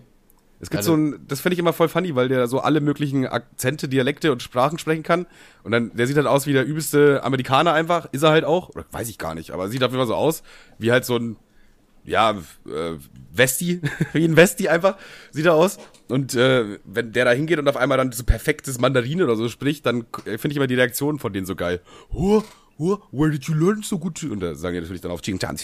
[0.61, 2.79] Es gibt Also- so ein, das finde ich immer voll funny, weil der so alle
[2.79, 5.27] möglichen Akzente, Dialekte und Sprachen sprechen kann.
[5.63, 8.69] Und dann, der sieht halt aus wie der übelste Amerikaner einfach, ist er halt auch.
[8.69, 10.41] Oder weiß ich gar nicht, aber sieht auf jeden Fall so aus,
[10.79, 11.35] wie halt so ein,
[12.05, 12.93] ja, äh,
[13.33, 13.81] Westi,
[14.13, 14.97] wie ein Westi einfach,
[15.31, 15.77] sieht er aus.
[16.07, 19.49] Und äh, wenn der da hingeht und auf einmal dann so perfektes Mandarin oder so
[19.49, 21.81] spricht, dann äh, finde ich immer die Reaktionen von denen so geil.
[22.11, 22.43] Oh,
[22.77, 24.23] oh, where did you learn so good?
[24.23, 25.57] Und da sagen die natürlich dann auf Ching Chan.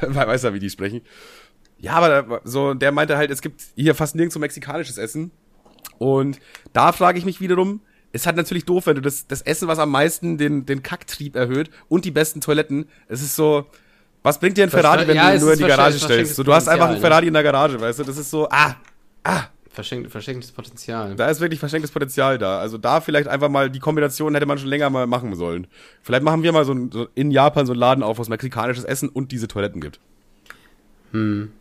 [0.00, 1.02] Weiß ja, wie die sprechen.
[1.78, 5.32] Ja, aber da, so, der meinte halt, es gibt hier fast nirgends so mexikanisches Essen.
[5.98, 6.38] Und
[6.72, 7.80] da frage ich mich wiederum,
[8.12, 11.34] ist halt natürlich doof, wenn du das, das Essen, was am meisten den, den Kacktrieb
[11.34, 13.66] erhöht und die besten Toiletten, es ist so,
[14.22, 16.36] was bringt dir ein Ferrari, wenn ja, du ihn nur in die Garage stellst?
[16.36, 17.00] So, du hast einfach einen ne?
[17.00, 18.04] Ferrari in der Garage, weißt du?
[18.04, 18.76] Das ist so, ah,
[19.72, 21.14] Verschenkt, verschenktes Potenzial.
[21.16, 22.58] da ist wirklich verschenktes Potenzial da.
[22.58, 25.66] Also da vielleicht einfach mal, die Kombination hätte man schon länger mal machen sollen.
[26.02, 28.28] Vielleicht machen wir mal so, ein, so in Japan so einen Laden auf, wo es
[28.28, 29.98] mexikanisches Essen und diese Toiletten gibt.
[31.12, 31.52] Hm.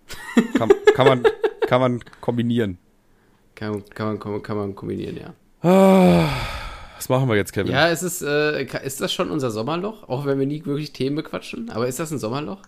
[0.56, 1.22] Kann, kann man,
[1.66, 2.78] kann man kombinieren.
[3.54, 5.18] Kann, kann, man, kann, man- kann man kombinieren,
[5.62, 6.30] ja.
[6.98, 7.72] Was machen wir jetzt, Kevin?
[7.72, 10.08] Ja, es ist, äh, ka- ist das schon unser Sommerloch?
[10.08, 11.70] Auch wenn wir nie wirklich Themen bequatschen?
[11.70, 12.58] Aber ist das ein Sommerloch?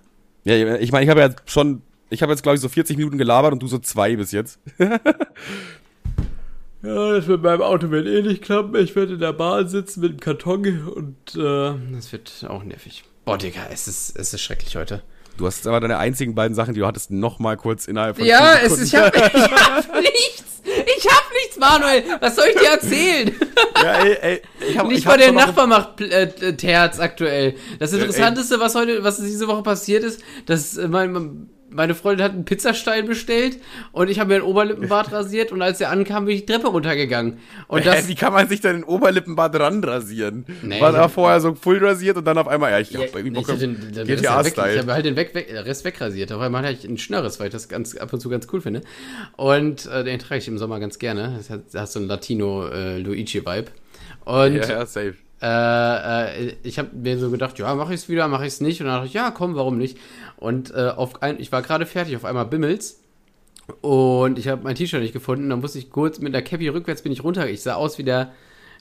[0.45, 3.19] Ja, ich meine, ich habe ja schon, ich habe jetzt glaube ich so 40 Minuten
[3.19, 4.59] gelabert und du so zwei bis jetzt.
[6.83, 8.75] Ja, das mit meinem Auto wird eh nicht klappen.
[8.77, 13.05] Ich werde in der Bahn sitzen mit dem Karton und äh, das wird auch nervig.
[13.27, 15.03] Boah, Digga, es ist, es ist schrecklich heute.
[15.37, 18.25] Du hast aber deine einzigen beiden Sachen, die du hattest, noch mal kurz innerhalb von
[18.25, 20.45] Ja, es ist, ich hab, ich hab nichts.
[21.03, 22.05] Ich hab nichts, Manuel.
[22.21, 23.35] Was soll ich dir erzählen?
[23.83, 27.55] Ja, ey, ey, ich hab, Nicht ich mal der Nachbar macht äh, Terz aktuell.
[27.79, 28.01] Das ey.
[28.01, 32.33] Interessanteste, was heute, was diese Woche passiert ist, dass äh, mein, mein, meine Freundin hat
[32.33, 33.59] einen Pizzastein bestellt
[33.93, 36.69] und ich habe mir ein Oberlippenbart rasiert und als er ankam, bin ich die Treppe
[36.69, 37.39] runtergegangen.
[37.69, 40.45] Und Hä, das, wie kann man sich denn den Oberlippenbart ranrasieren?
[40.63, 43.01] Nee, War da hab- vorher so full rasiert und dann auf einmal, ja, ich ja,
[43.01, 46.33] hab irgendwie Bock den, den weg, ich habe halt den weg, weg, Rest wegrasiert.
[46.33, 48.61] Auf einmal hatte ich einen Schnörres, weil ich das ganz ab und zu ganz cool
[48.61, 48.83] finde.
[49.37, 51.35] Und äh, den trage ich im Sommer ganz gerne.
[51.37, 53.71] Das hat, das hat so einen Latino-Luigi-Vibe.
[54.25, 55.15] und Ja, ja, safe.
[55.43, 58.61] Äh, äh, ich habe mir so gedacht, ja, mache ich es wieder, mache ich es
[58.61, 58.81] nicht.
[58.81, 59.99] Und dann dachte ich, ja, komm, warum nicht?
[60.37, 63.01] Und äh, auf ein, ich war gerade fertig, auf einmal bimmelt's.
[63.81, 65.49] Und ich habe mein T-Shirt nicht gefunden.
[65.49, 67.49] Dann musste ich kurz mit der Cappy rückwärts bin ich runter.
[67.49, 68.33] Ich sah aus wie der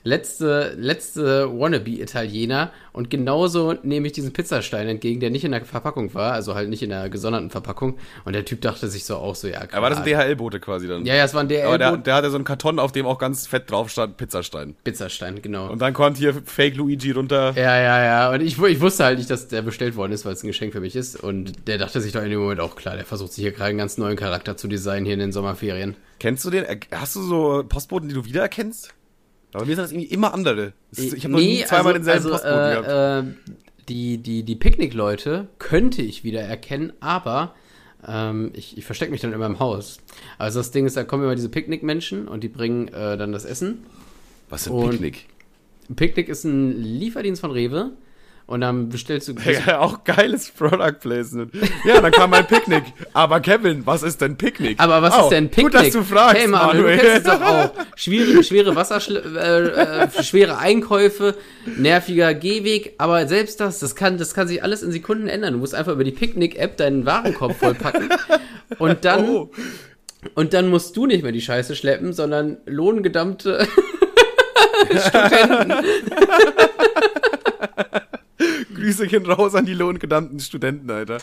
[0.02, 2.72] letzte, letzte Wannabe-Italiener.
[2.92, 6.68] Und genauso nehme ich diesen Pizzastein entgegen, der nicht in der Verpackung war, also halt
[6.68, 7.98] nicht in der gesonderten Verpackung.
[8.24, 10.24] Und der Typ dachte sich so auch so, ja, Aber war das ein klar.
[10.24, 11.04] DHL-Bote quasi dann?
[11.04, 13.18] Ja, ja, es war ein Aber der, der hatte so einen Karton, auf dem auch
[13.18, 14.74] ganz fett drauf stand, Pizzastein.
[14.84, 15.70] Pizzastein, genau.
[15.70, 17.52] Und dann kommt hier Fake Luigi runter.
[17.56, 18.30] Ja, ja, ja.
[18.32, 20.72] Und ich, ich wusste halt nicht, dass der bestellt worden ist, weil es ein Geschenk
[20.72, 21.16] für mich ist.
[21.22, 23.70] Und der dachte sich doch in dem Moment auch klar, der versucht sich hier gerade
[23.70, 25.96] einen ganz neuen Charakter zu designen hier in den Sommerferien.
[26.18, 26.64] Kennst du den?
[26.92, 28.94] Hast du so Postboten, die du wiedererkennst?
[29.52, 30.72] Aber mir sind das irgendwie immer andere.
[30.92, 32.88] Ist- Ich habe noch nie zweimal denselben Postboten gehabt.
[32.88, 33.24] äh, äh,
[33.88, 37.54] die, die, die Picknick-Leute könnte ich wieder erkennen, aber
[38.06, 39.98] ähm, ich, ich verstecke mich dann immer im Haus.
[40.38, 43.44] Also das Ding ist, da kommen immer diese Picknick-Menschen und die bringen äh, dann das
[43.44, 43.78] Essen.
[44.48, 45.26] Was für ein Picknick?
[45.96, 47.90] Picknick ist ein Lieferdienst von Rewe.
[48.50, 49.34] Und dann bestellst du.
[49.66, 51.52] Ja, auch geiles Product Placement.
[51.84, 52.82] Ja, dann kam mein Picknick.
[53.12, 54.80] Aber Kevin, was ist denn Picknick?
[54.80, 55.72] Aber was Oh, ist denn Picknick?
[55.72, 56.96] Gut, dass du fragst, hey, Mann, Manuel.
[56.96, 57.70] du kennst es doch auch.
[57.94, 61.36] Schwierige, schwere Wasserschle äh, äh, schwere Einkäufe,
[61.76, 65.52] nerviger Gehweg, aber selbst das, das kann, das kann sich alles in Sekunden ändern.
[65.52, 68.08] Du musst einfach über die Picknick-App deinen Warenkorb vollpacken
[68.80, 69.50] und dann, Oh,
[70.34, 73.64] und dann musst du nicht mehr die Scheiße schleppen, sondern lohngedammte
[75.06, 75.72] Studenten.
[78.80, 81.18] Grüße gehen raus an die lohngedammten Studenten, Alter.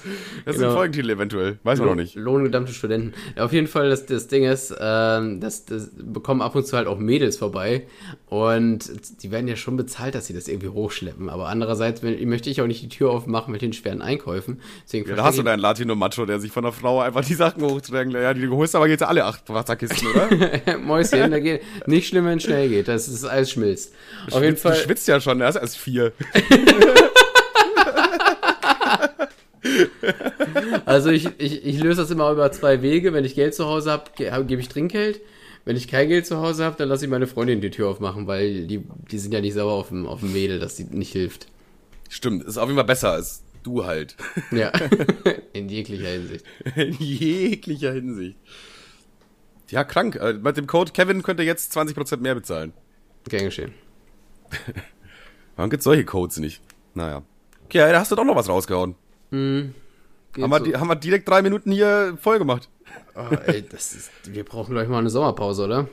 [0.46, 0.70] Das ist Genau.
[0.72, 1.60] ein Folgentitel eventuell.
[1.64, 2.16] Weiß man noch nicht.
[2.16, 3.14] Lohngedammte Studenten.
[3.36, 6.78] Ja, auf jeden Fall, das, das Ding ist, ähm, das, das bekommen ab und zu
[6.78, 7.88] halt auch Mädels vorbei.
[8.28, 8.92] Und
[9.24, 11.30] die werden ja schon bezahlt, dass sie das irgendwie hochschleppen.
[11.30, 14.60] Aber andererseits wenn, möchte ich auch nicht die Tür aufmachen mit den schweren Einkäufen.
[14.86, 17.64] Deswegen Ja, da hast du deinen Latino-Macho, der sich von der Frau einfach die Sachen
[17.64, 18.14] hochträgt.
[18.14, 20.30] Ja, die du holst aber jetzt alle acht Wasserkisten, oder?
[20.32, 22.88] ich- Mäuschen, da geht nicht schlimm, wenn es schnell geht.
[22.88, 23.94] Das ist alles schmilzt.
[24.32, 24.76] Auf jeden Du Fall.
[24.76, 26.12] schwitzt ja schon, er ist erst vier.
[30.86, 33.14] Also ich, ich, ich löse das immer über zwei Wege.
[33.14, 35.22] Wenn ich Geld zu Hause habe, ge gebe ich Trinkgeld.
[35.66, 38.26] Wenn ich kein Geld zu Hause habe, dann lasse ich meine Freundin die Tür aufmachen,
[38.26, 41.12] weil die, die sind ja nicht sauer auf dem, auf dem Mädel, dass die nicht
[41.12, 41.48] hilft.
[42.10, 44.16] Stimmt, ist auf jeden Fall besser als du halt.
[44.52, 44.72] Ja,
[45.54, 46.46] in jeglicher Hinsicht.
[46.76, 48.38] In jeglicher Hinsicht.
[49.70, 50.16] Ja, krank.
[50.16, 52.72] Äh, Mit dem Code Kevin könnt ihr jetzt 20% mehr bezahlen.
[53.28, 53.74] Gern geschehen.
[55.58, 56.62] Warum gibt's solche Codes nicht?
[56.94, 57.24] Naja.
[57.66, 58.96] Okay, da hast du doch noch was rausgehauen.
[59.32, 60.66] Geht Haben wir, so.
[60.66, 62.70] die, haben wir direkt drei Minuten hier voll gemacht.
[63.16, 65.90] Oh, ey, das ist, wir brauchen gleich mal eine Sommerpause, oder?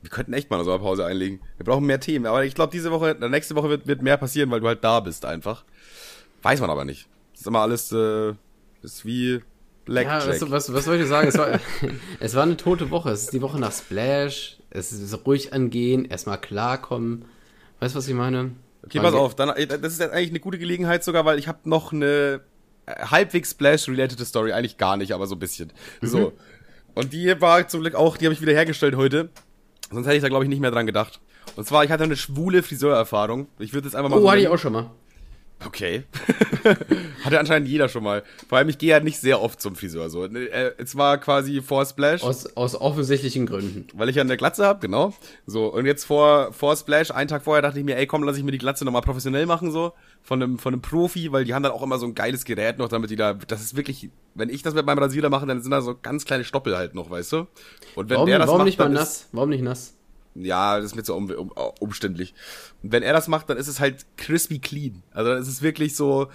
[0.00, 1.40] Wir könnten echt mal eine Sommerpause einlegen.
[1.58, 2.26] Wir brauchen mehr Themen.
[2.26, 5.00] Aber ich glaube, diese Woche, nächste Woche wird, wird mehr passieren, weil du halt da
[5.00, 5.64] bist einfach.
[6.42, 7.06] Weiß man aber nicht.
[7.32, 8.32] Das ist immer alles, äh,
[8.82, 9.40] ist wie Ja,
[9.84, 10.40] Blackjack.
[10.40, 11.28] was, was, was soll ich dir sagen?
[11.28, 11.60] Es war,
[12.20, 13.10] es war eine tote Woche.
[13.10, 14.56] Es ist die Woche nach Splash.
[14.70, 17.26] Es ist ruhig angehen, erstmal klarkommen.
[17.78, 18.52] Weißt du, was ich meine?
[18.84, 21.46] Okay, pass auf, dann, äh, das ist jetzt eigentlich eine gute Gelegenheit sogar, weil ich
[21.46, 22.40] habe noch eine
[22.86, 25.72] halbwegs Splash-related Story, eigentlich gar nicht, aber so ein bisschen.
[26.00, 26.06] Mhm.
[26.06, 26.32] So.
[26.94, 29.30] Und die war zum Glück auch, die habe ich wieder hergestellt heute.
[29.90, 31.20] Sonst hätte ich da, glaube ich, nicht mehr dran gedacht.
[31.56, 33.46] Und zwar, ich hatte eine schwule Friseurerfahrung.
[33.58, 34.90] Ich würde jetzt einfach mal Oh, hatte ich auch schon mal.
[35.66, 36.04] Okay.
[37.24, 38.22] Hatte anscheinend jeder schon mal.
[38.48, 40.10] Vor allem, ich gehe ja nicht sehr oft zum Friseur.
[40.10, 40.24] So.
[40.26, 43.86] Äh, Es war quasi vor Splash, Aus, aus offensichtlichen Gründen.
[43.94, 45.12] weil ich ja eine Glatze habe, genau.
[45.46, 48.36] So, und jetzt vor, vor Splash, einen Tag vorher, dachte ich mir, ey, komm, lass
[48.36, 49.92] ich mir die Glatze nochmal professionell machen, so.
[50.22, 52.78] Von einem, von einem Profi, weil die haben dann auch immer so ein geiles Gerät
[52.78, 55.62] noch, damit die da, das ist wirklich, wenn ich das mit meinem Rasierer mache, dann
[55.62, 57.46] sind da so ganz kleine Stoppel halt noch, weißt du?
[57.96, 59.28] Und wenn Warum, der das warum macht, nicht mal nass?
[59.32, 59.94] Warum nicht nass?
[60.34, 62.34] Ja, das ist mir zu um, um, umständlich.
[62.82, 65.02] Und wenn er das macht, dann ist es halt crispy clean.
[65.12, 66.28] Also dann ist es wirklich so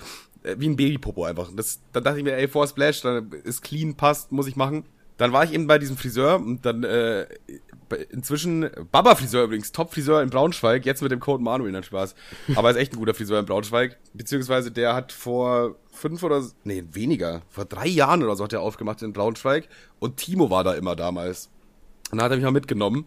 [0.43, 1.49] äh, wie ein Babypopo einfach.
[1.55, 4.85] Das, dann dachte ich mir, ey, vor Splash, dann ist clean, passt, muss ich machen.
[5.17, 7.25] Dann war ich eben bei diesem Friseur und dann äh,
[8.11, 12.13] inzwischen Baba Friseur übrigens, Top Friseur in Braunschweig, jetzt mit dem Code Manuel, nein Spaß.
[12.55, 16.83] Aber ist echt ein guter Friseur in Braunschweig, beziehungsweise der hat vor fünf oder nee,
[16.91, 19.67] weniger, vor drei Jahren oder so hat er aufgemacht in Braunschweig
[19.97, 21.49] und Timo war da immer damals.
[22.11, 23.05] Und dann hat er mich mal mitgenommen.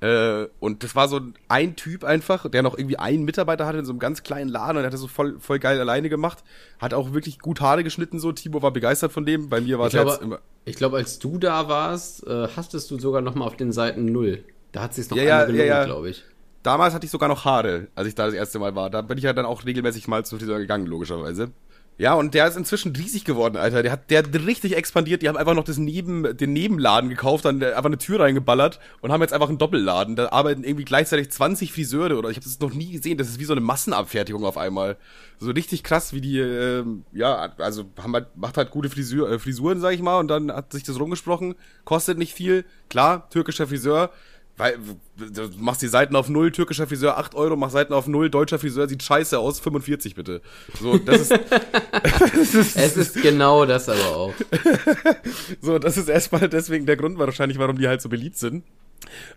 [0.00, 3.84] Äh, und das war so ein Typ einfach, der noch irgendwie einen Mitarbeiter hatte in
[3.84, 6.44] so einem ganz kleinen Laden und der hat das so voll, voll geil alleine gemacht.
[6.78, 8.30] Hat auch wirklich gut Haare geschnitten, so.
[8.32, 9.48] Timo war begeistert von dem.
[9.48, 10.38] Bei mir war Ich es jetzt glaube, immer.
[10.64, 14.04] ich glaube, als du da warst, äh, hastest du sogar noch mal auf den Seiten
[14.04, 14.44] null.
[14.72, 15.84] Da hat sich's noch Ja, ja, einmal ja, ja.
[15.84, 16.24] glaube ich.
[16.62, 18.90] Damals hatte ich sogar noch Haare, als ich da das erste Mal war.
[18.90, 21.50] Da bin ich ja dann auch regelmäßig mal zum Friseur gegangen, logischerweise.
[22.00, 23.82] Ja, und der ist inzwischen riesig geworden, Alter.
[23.82, 25.20] Der hat, der hat richtig expandiert.
[25.20, 29.10] Die haben einfach noch das Neben, den Nebenladen gekauft, dann einfach eine Tür reingeballert und
[29.10, 30.14] haben jetzt einfach einen Doppelladen.
[30.14, 33.18] Da arbeiten irgendwie gleichzeitig 20 Friseure oder ich habe das noch nie gesehen.
[33.18, 34.96] Das ist wie so eine Massenabfertigung auf einmal.
[35.40, 39.40] So richtig krass, wie die, äh, ja, also haben halt, macht halt gute Frisur, äh,
[39.40, 41.56] Frisuren, sag ich mal, und dann hat sich das rumgesprochen.
[41.84, 42.64] Kostet nicht viel.
[42.88, 44.10] Klar, türkischer Friseur
[44.58, 44.78] weil
[45.16, 48.58] du machst die Seiten auf null, türkischer Friseur 8 Euro, mach Seiten auf null, deutscher
[48.58, 50.42] Friseur sieht scheiße aus, 45 bitte.
[50.80, 54.34] So, das ist, das ist Es ist genau das aber auch.
[55.62, 58.64] so, das ist erstmal deswegen der Grund wahrscheinlich, warum die halt so beliebt sind.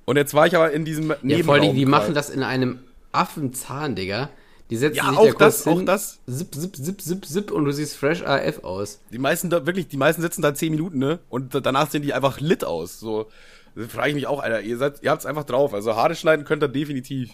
[0.05, 1.13] Und jetzt war ich aber in diesem.
[1.23, 2.79] Ja, vor allem, die machen das in einem
[3.11, 4.29] Affenzahn, Digga.
[4.71, 6.19] Die setzen ja, sich auch das, hin, auch das.
[6.27, 9.01] Zip, zip, zip, zip, zip und du siehst fresh AF aus.
[9.11, 11.19] Die meisten da, wirklich, die meisten sitzen da 10 Minuten, ne?
[11.29, 13.29] Und danach sehen die einfach lit aus, so.
[13.75, 15.73] Frage ich mich auch, Alter, ihr seid, ihr habt's einfach drauf.
[15.73, 17.31] Also Haare schneiden könnt ihr definitiv.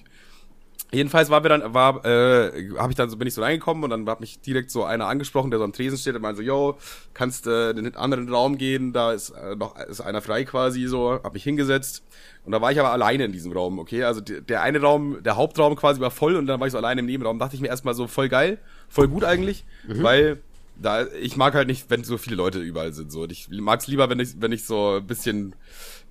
[0.91, 3.89] Jedenfalls war wir dann, war, äh, habe ich dann so, bin ich so reingekommen und
[3.89, 6.43] dann hat mich direkt so einer angesprochen, der so am Tresen steht und meinte so,
[6.43, 6.77] yo,
[7.13, 10.85] kannst äh, in den anderen Raum gehen, da ist äh, noch ist einer frei quasi
[10.85, 12.03] so, hab mich hingesetzt
[12.45, 14.05] und da war ich aber alleine in diesem Raum, okay?
[14.05, 16.77] Also der, der eine Raum, der Hauptraum quasi war voll und dann war ich so
[16.77, 18.57] alleine im Nebenraum, dachte ich mir erstmal so voll geil,
[18.87, 20.03] voll gut eigentlich, mhm.
[20.03, 20.41] weil
[20.81, 23.23] da ich mag halt nicht, wenn so viele Leute überall sind so.
[23.23, 25.55] Und ich mag's lieber, wenn ich wenn ich so ein bisschen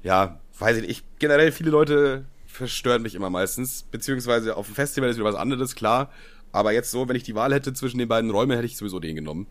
[0.02, 4.74] ja, weiß ich nicht, ich, generell viele Leute verstören mich immer meistens, beziehungsweise auf dem
[4.74, 6.10] Festival ist wieder was anderes, klar,
[6.52, 8.98] aber jetzt so, wenn ich die Wahl hätte zwischen den beiden Räumen, hätte ich sowieso
[8.98, 9.46] den genommen.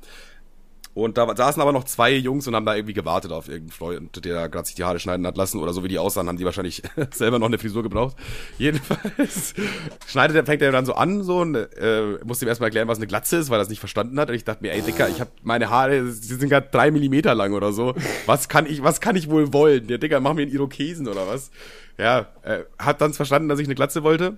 [0.95, 4.23] Und da saßen aber noch zwei Jungs und haben da irgendwie gewartet auf irgendeinen Freund,
[4.23, 5.59] der gerade sich die Haare schneiden hat lassen.
[5.59, 8.15] Oder so wie die aussahen, haben die wahrscheinlich selber noch eine Frisur gebraucht.
[8.57, 9.53] Jedenfalls
[10.07, 12.97] schneidet er, fängt er dann so an, so und äh, musste ihm erstmal erklären, was
[12.97, 14.29] eine Glatze ist, weil er es nicht verstanden hat.
[14.29, 17.35] Und ich dachte mir, ey Dicker, ich habe meine Haare, sie sind gerade drei Millimeter
[17.35, 17.93] lang oder so.
[18.25, 19.87] Was kann ich, was kann ich wohl wollen?
[19.87, 21.51] Der Dicker, mach mir einen Irokesen oder was?
[21.97, 24.37] Ja, äh, hat dann verstanden, dass ich eine Glatze wollte.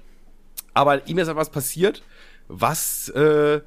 [0.73, 2.01] Aber ihm ist etwas passiert,
[2.47, 3.61] was äh,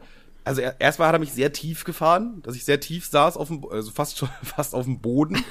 [0.45, 3.65] also erstmal hat er mich sehr tief gefahren, dass ich sehr tief saß, auf dem,
[3.71, 5.45] also fast schon fast auf dem Boden.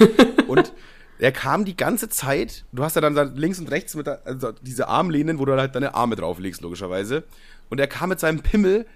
[0.47, 0.73] und
[1.19, 4.53] er kam die ganze Zeit, du hast ja dann links und rechts mit der, also
[4.61, 7.23] diese Armlehnen, wo du halt deine Arme drauflegst, logischerweise.
[7.69, 8.87] Und er kam mit seinem Pimmel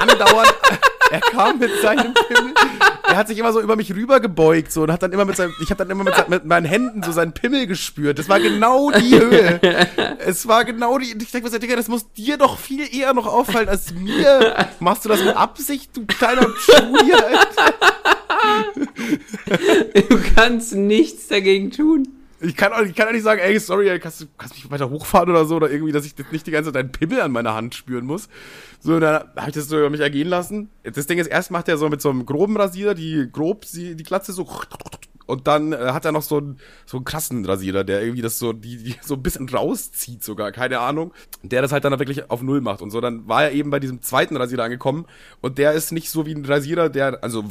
[0.00, 0.54] andauernd,
[1.12, 2.54] er kam mit seinem Pimmel
[3.12, 5.52] er hat sich immer so über mich rübergebeugt so und hat dann immer mit seinem,
[5.62, 8.18] ich habe dann immer mit, mit, meinen Händen so seinen Pimmel gespürt.
[8.18, 9.60] Das war genau die Höhe.
[10.18, 11.14] es war genau die.
[11.20, 14.66] Ich denke mir, Digga, das muss dir doch viel eher noch auffallen als mir.
[14.80, 17.74] Machst du das mit Absicht, du kleiner Schuh Alter?
[20.08, 22.21] du kannst nichts dagegen tun.
[22.44, 24.68] Ich kann, auch, ich kann auch nicht sagen, ey, sorry, ey, kannst du kannst mich
[24.68, 27.30] weiter hochfahren oder so, oder irgendwie, dass ich nicht die ganze Zeit deinen Pimmel an
[27.30, 28.28] meiner Hand spüren muss.
[28.80, 30.68] So, dann habe ich das so über mich ergehen lassen.
[30.82, 33.94] Das Ding ist, erst macht er so mit so einem groben Rasierer die grob die,
[33.94, 34.44] die Glatze so
[35.26, 38.38] und dann äh, hat er noch so einen, so einen krassen Rasierer, der irgendwie das
[38.38, 41.12] so, die, die so ein bisschen rauszieht sogar, keine Ahnung.
[41.42, 43.00] Der das halt dann wirklich auf Null macht und so.
[43.00, 45.06] Dann war er eben bei diesem zweiten Rasierer angekommen
[45.40, 47.44] und der ist nicht so wie ein Rasierer, der also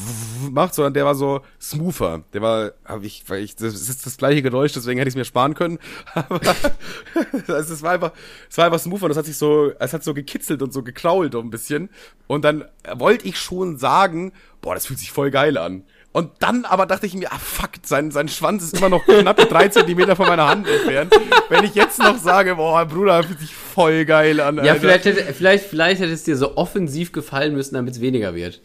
[0.49, 2.23] macht, sondern der war so smoother.
[2.33, 5.17] Der war, hab ich, weil ich, das ist das gleiche Geräusch, deswegen hätte ich es
[5.17, 5.79] mir sparen können.
[6.13, 6.39] Aber
[7.47, 8.11] es war einfach,
[8.49, 10.83] es war einfach smoother und das hat sich so, es hat so gekitzelt und so
[10.83, 11.89] gekrault ein bisschen.
[12.27, 12.65] Und dann
[12.95, 15.83] wollte ich schon sagen, boah, das fühlt sich voll geil an.
[16.13, 19.37] Und dann aber dachte ich mir, ah fuck, sein, sein Schwanz ist immer noch knapp
[19.49, 21.13] drei Zentimeter von meiner Hand entfernt.
[21.47, 24.59] Wenn ich jetzt noch sage, boah, Bruder, fühlt sich voll geil an.
[24.59, 24.73] Alter.
[24.73, 28.35] Ja, vielleicht hätte, vielleicht, vielleicht hätte es dir so offensiv gefallen müssen, damit es weniger
[28.35, 28.61] wird.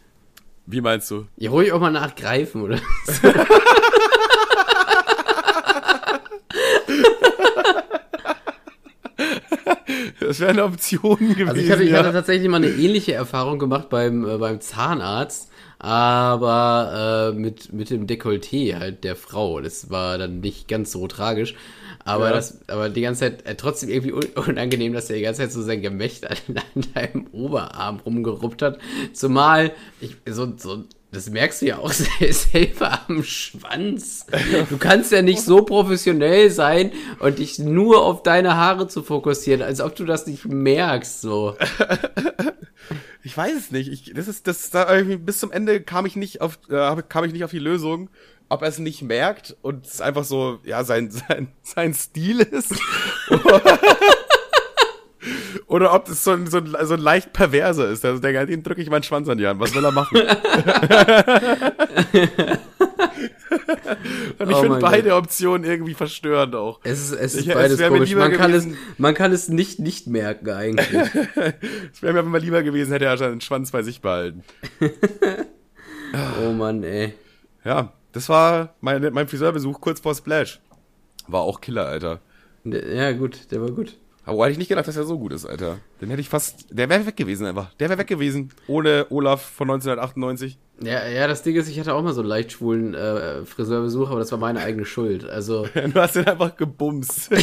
[0.67, 1.27] Wie meinst du?
[1.37, 2.81] Ja, ruhig auch mal nachgreifen, oder?
[10.27, 11.49] Das wäre eine Option gewesen.
[11.49, 15.51] Also ich hatte, ich hatte tatsächlich mal eine ähnliche Erfahrung gemacht beim, äh, beim Zahnarzt
[15.79, 19.61] aber äh, mit, mit dem Dekolleté halt der Frau.
[19.61, 21.55] Das war dann nicht ganz so tragisch.
[22.05, 22.35] Aber, ja.
[22.35, 25.63] das, aber die ganze Zeit äh, trotzdem irgendwie unangenehm, dass er die ganze Zeit so
[25.63, 26.37] sein Gemächt an,
[26.75, 28.79] an deinem Oberarm rumgeruppt hat.
[29.13, 31.93] Zumal ich so, so das merkst du ja auch
[32.31, 34.27] selber am Schwanz.
[34.69, 39.63] Du kannst ja nicht so professionell sein und dich nur auf deine Haare zu fokussieren,
[39.63, 41.57] als ob du das nicht merkst, so.
[43.23, 43.91] Ich weiß es nicht.
[43.91, 47.25] Ich, das ist, das, da irgendwie bis zum Ende kam ich nicht auf, äh, kam
[47.25, 48.09] ich nicht auf die Lösung,
[48.49, 52.77] ob er es nicht merkt und es einfach so, ja, sein, sein, sein Stil ist.
[55.67, 58.05] Oder ob das so ein, so ein, so ein leicht perverser ist.
[58.05, 59.61] Also der, den drücke ich meinen Schwanz an die Hand.
[59.61, 60.19] Was will er machen?
[64.39, 65.25] Und ich oh finde beide Gott.
[65.25, 66.81] Optionen irgendwie verstörend auch.
[66.85, 68.15] Es ist, es ist ich, beides es komisch.
[68.15, 68.67] Man kann, es,
[68.99, 70.89] man kann es nicht nicht merken eigentlich.
[71.93, 74.45] es wäre mir aber mal lieber gewesen, hätte er seinen Schwanz bei sich behalten.
[76.45, 77.15] oh Mann, ey.
[77.65, 80.61] Ja, das war mein, mein Friseurbesuch kurz vor Splash.
[81.27, 82.21] War auch Killer, Alter.
[82.65, 83.97] Ja, gut, der war gut.
[84.27, 85.79] Aber hätte ich nicht gedacht, dass er so gut ist, Alter.
[86.01, 86.67] Den hätte ich fast.
[86.71, 87.73] Der wäre weg gewesen einfach.
[87.75, 88.51] Der wäre weg gewesen.
[88.67, 90.59] Ohne Olaf von 1998.
[90.83, 94.11] Ja, ja, das Ding ist, ich hatte auch mal so einen leicht schwulen äh, Friseurbesuch,
[94.11, 95.25] aber das war meine eigene Schuld.
[95.25, 95.69] Also.
[95.75, 97.31] du hast den einfach gebumst.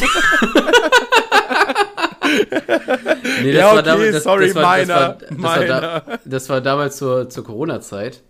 [3.43, 5.65] nee, das Ja, war okay, damals, das, sorry, das war, das meiner, war, das war,
[5.65, 6.19] da, meiner.
[6.25, 8.21] das war damals zur, zur Corona-Zeit.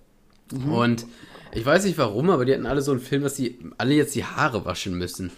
[0.51, 0.71] Mhm.
[0.73, 1.05] Und
[1.53, 4.15] ich weiß nicht warum, aber die hatten alle so einen Film, dass die alle jetzt
[4.15, 5.31] die Haare waschen müssen.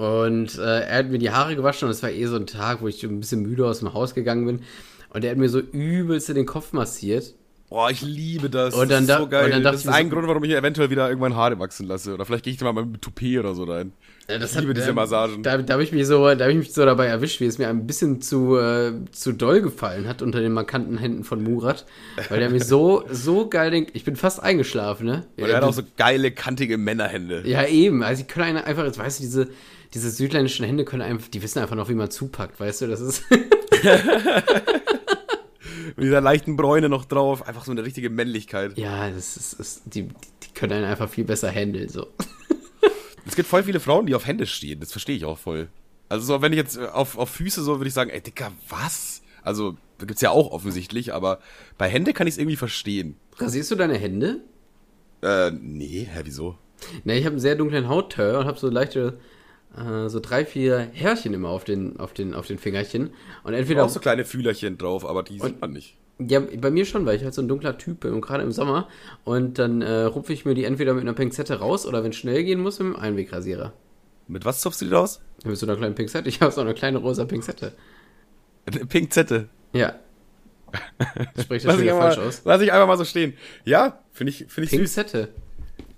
[0.00, 2.80] Und äh, er hat mir die Haare gewaschen und es war eh so ein Tag,
[2.80, 4.60] wo ich ein bisschen müde aus dem Haus gegangen bin.
[5.12, 7.34] Und er hat mir so übelst in den Kopf massiert.
[7.68, 8.74] Boah, ich liebe das.
[8.74, 9.44] Und dann das ist so geil.
[9.44, 11.58] und dann dachte das ist ein so- Grund, warum ich mir eventuell wieder irgendwann Haare
[11.58, 12.14] wachsen lasse.
[12.14, 13.92] Oder vielleicht gehe ich da mal mit Toupet oder so rein.
[14.30, 15.42] Äh, Das Ich liebe diese da- Massagen.
[15.42, 17.58] Da, da habe ich mich so, da habe ich mich so dabei erwischt, wie es
[17.58, 21.84] mir ein bisschen zu, äh, zu doll gefallen hat unter den markanten Händen von Murat,
[22.28, 25.26] weil der mir so so geil denkt, ich bin fast eingeschlafen, ne?
[25.36, 27.42] Und er hat auch so geile, kantige Männerhände.
[27.46, 29.48] ja eben, also die können einen einfach, jetzt weißt du, diese
[29.92, 33.00] diese südländischen Hände können einfach, die wissen einfach noch, wie man zupackt, weißt du, das
[33.00, 33.24] ist
[35.96, 37.46] Mit dieser leichten Bräune noch drauf.
[37.46, 38.78] Einfach so eine richtige Männlichkeit.
[38.78, 42.06] ja, das ist, ist die, die können einen einfach viel besser handeln so.
[43.30, 44.80] Es gibt voll viele Frauen, die auf Hände stehen.
[44.80, 45.68] Das verstehe ich auch voll.
[46.08, 49.22] Also so, wenn ich jetzt auf, auf Füße so, würde ich sagen, ey, Dicker, was?
[49.44, 51.38] Also, da gibt's ja auch offensichtlich, aber
[51.78, 53.14] bei Hände kann ich es irgendwie verstehen.
[53.36, 54.40] Rasierst du deine Hände?
[55.22, 56.58] Äh, nee, hä, wieso?
[57.04, 59.20] Ne, ich habe einen sehr dunklen Hautteil und habe so leichte
[59.76, 63.10] äh, so drei, vier Härchen immer auf den, auf den, auf den Fingerchen.
[63.44, 65.96] Und entweder Auch so kleine Fühlerchen drauf, aber die sieht man nicht.
[66.28, 68.52] Ja, bei mir schon, weil ich halt so ein dunkler Typ bin und gerade im
[68.52, 68.88] Sommer.
[69.24, 72.16] Und dann äh, rupfe ich mir die entweder mit einer Pinzette raus oder wenn es
[72.16, 73.72] schnell gehen muss, mit einem Einwegrasierer.
[74.28, 75.20] Mit was zupfst du die raus?
[75.44, 76.28] Mit so einer kleinen Pinzette.
[76.28, 77.72] Ich habe so eine kleine rosa Pinzette.
[78.66, 79.48] Eine Pinkzette.
[79.72, 79.94] Ja.
[81.40, 82.42] Spricht das wieder falsch mal, aus?
[82.44, 83.34] lass ich einfach mal so stehen.
[83.64, 84.78] Ja, finde ich, finde ich süß.
[84.78, 85.28] Pinzette.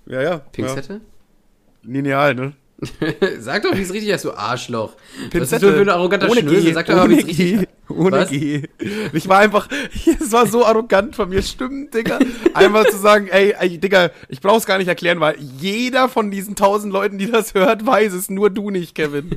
[0.07, 0.39] Ja, ja.
[0.39, 0.95] Pinzette?
[0.95, 1.91] Ja.
[1.91, 2.53] Lineal, ne?
[3.39, 4.97] Sag doch, wie es richtig heißt, du Arschloch.
[5.23, 5.67] Ist Pinzette.
[5.67, 6.73] das für ein arroganter Schnösel?
[6.75, 8.31] Sag doch mal, wie es richtig G, ohne Was?
[8.31, 8.63] G.
[9.13, 9.69] Ich war einfach,
[10.21, 12.19] es war so arrogant von mir, stimmt, Digga.
[12.55, 16.57] Einmal zu sagen, ey, ey, Digga, ich brauch's gar nicht erklären, weil jeder von diesen
[16.57, 19.31] tausend Leuten, die das hört, weiß es, nur du nicht, Kevin.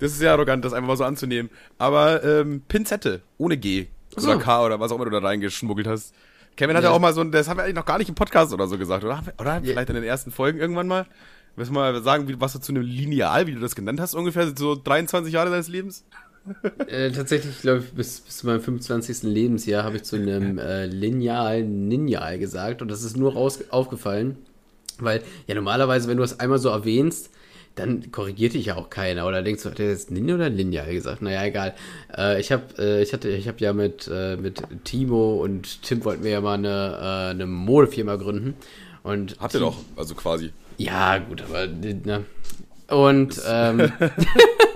[0.00, 1.50] Das ist sehr arrogant, das einfach mal so anzunehmen.
[1.78, 3.86] Aber ähm, Pinzette, ohne G.
[4.16, 4.28] so.
[4.30, 6.14] Oder K oder was auch immer du da reingeschmuggelt hast.
[6.56, 6.96] Kevin hat ja Ja.
[6.96, 8.76] auch mal so ein, das haben wir eigentlich noch gar nicht im Podcast oder so
[8.78, 9.22] gesagt, oder?
[9.38, 11.06] Oder vielleicht in den ersten Folgen irgendwann mal.
[11.56, 14.14] Willst du mal sagen, wie, was du zu einem Lineal, wie du das genannt hast,
[14.14, 16.04] ungefähr so 23 Jahre deines Lebens?
[16.86, 19.22] Äh, tatsächlich, glaube ich, bis, bis zu meinem 25.
[19.22, 24.36] Lebensjahr habe ich zu einem äh, Lineal Ninjal gesagt und das ist nur raus aufgefallen,
[24.98, 27.30] weil ja normalerweise, wenn du es einmal so erwähnst,
[27.76, 30.92] dann korrigiert dich ja auch keiner oder denkst du, hat der jetzt Ninja oder Lineal
[30.92, 31.22] gesagt?
[31.22, 31.74] Naja, egal.
[32.16, 36.04] Äh, ich habe äh, ich hatte, ich habe ja mit, äh, mit Timo und Tim
[36.04, 38.54] wollten wir ja mal eine, äh, eine Modefirma gründen
[39.02, 40.50] und Habt ihr doch, also quasi.
[40.76, 42.24] ja, gut, aber ne.
[42.88, 43.90] Und ähm,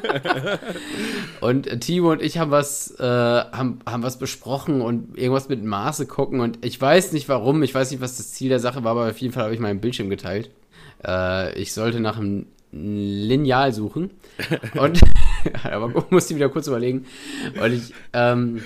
[1.40, 5.64] und äh, Timo und ich haben was äh, haben, haben was besprochen und irgendwas mit
[5.64, 8.84] Maße gucken und ich weiß nicht warum, ich weiß nicht, was das Ziel der Sache
[8.84, 10.50] war, aber auf jeden Fall habe ich meinen Bildschirm geteilt.
[11.04, 14.10] Äh, ich sollte nach einem Lineal suchen
[14.74, 15.00] und
[15.64, 17.06] aber musste wieder kurz überlegen
[17.62, 18.62] und ich ähm,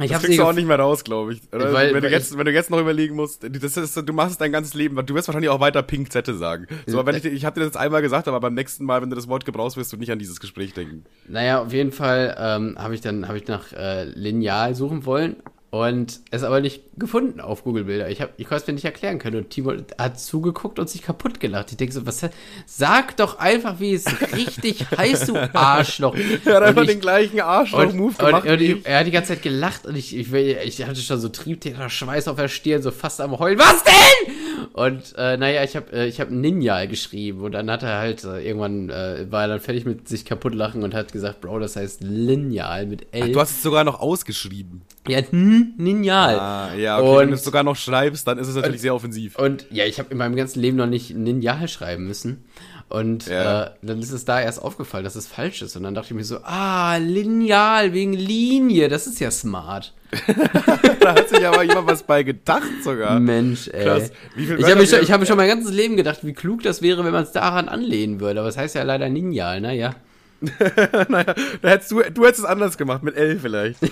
[0.00, 1.40] ich Das kriegst du auch nicht mehr raus, glaube ich.
[1.50, 4.32] Weil- wenn, du weil jetzt, wenn du jetzt noch überlegen musst, das ist, du machst
[4.32, 6.66] es dein ganzes Leben, du wirst wahrscheinlich auch weiter Pinzette sagen.
[6.86, 9.10] So, aber wenn ich, ich habe dir das einmal gesagt, aber beim nächsten Mal, wenn
[9.10, 11.04] du das Wort gebrauchst, wirst du nicht an dieses Gespräch denken.
[11.28, 15.36] Naja, auf jeden Fall ähm, habe ich dann habe ich nach äh, Lineal suchen wollen
[15.72, 18.10] und es aber nicht gefunden auf Google Bilder.
[18.10, 21.00] Ich habe ich konnte es mir nicht erklären können und Timo hat zugeguckt und sich
[21.00, 21.70] kaputt gelacht.
[21.70, 22.20] Ich denke so, was
[22.66, 24.04] sag doch einfach, wie es
[24.34, 26.14] richtig heißt, du Arschloch.
[26.44, 28.46] Er hat Und einfach ich- den gleichen und, Arschloch-Move und, gemacht.
[28.46, 31.18] und wie ich, er hat die ganze Zeit gelacht und ich, ich, ich hatte schon
[31.18, 33.58] so Triebtäter Schweiß auf der Stirn, so fast am Heulen.
[33.58, 34.34] Was denn?
[34.74, 38.24] Und äh, naja, ich habe äh, ich hab Ninja geschrieben und dann hat er halt
[38.24, 41.58] äh, irgendwann äh, war er dann fertig mit sich kaputt lachen und hat gesagt, Bro,
[41.60, 43.32] das heißt Lineal mit L.
[43.32, 44.82] Du hast es sogar noch ausgeschrieben.
[45.08, 46.38] ja, hm, Ninjal.
[46.38, 47.06] Ah, ja, okay.
[47.06, 49.36] wenn Und- du es sogar noch schreibst, dann ist es natürlich sehr offensiv.
[49.36, 52.44] Und ja, ich habe in meinem ganzen Leben noch nicht Ninjal schreiben müssen.
[52.88, 53.64] Und Ja.
[53.64, 55.76] äh, dann ist es da erst aufgefallen, dass es falsch ist.
[55.76, 59.94] Und dann dachte ich mir so, ah, Lineal wegen Linie, das ist ja smart.
[61.00, 63.18] da hat sich aber jemand was bei gedacht sogar.
[63.18, 63.84] Mensch, ey.
[63.84, 64.10] Krass.
[64.36, 66.82] Ich habe mir, schon- ich hab mir schon mein ganzes Leben gedacht, wie klug das
[66.82, 68.40] wäre, wenn man es daran anlehnen würde.
[68.40, 69.94] Aber es heißt ja leider Ninjal, naja.
[71.08, 73.78] naja, da hättest du, du hättest es anders gemacht, mit L vielleicht.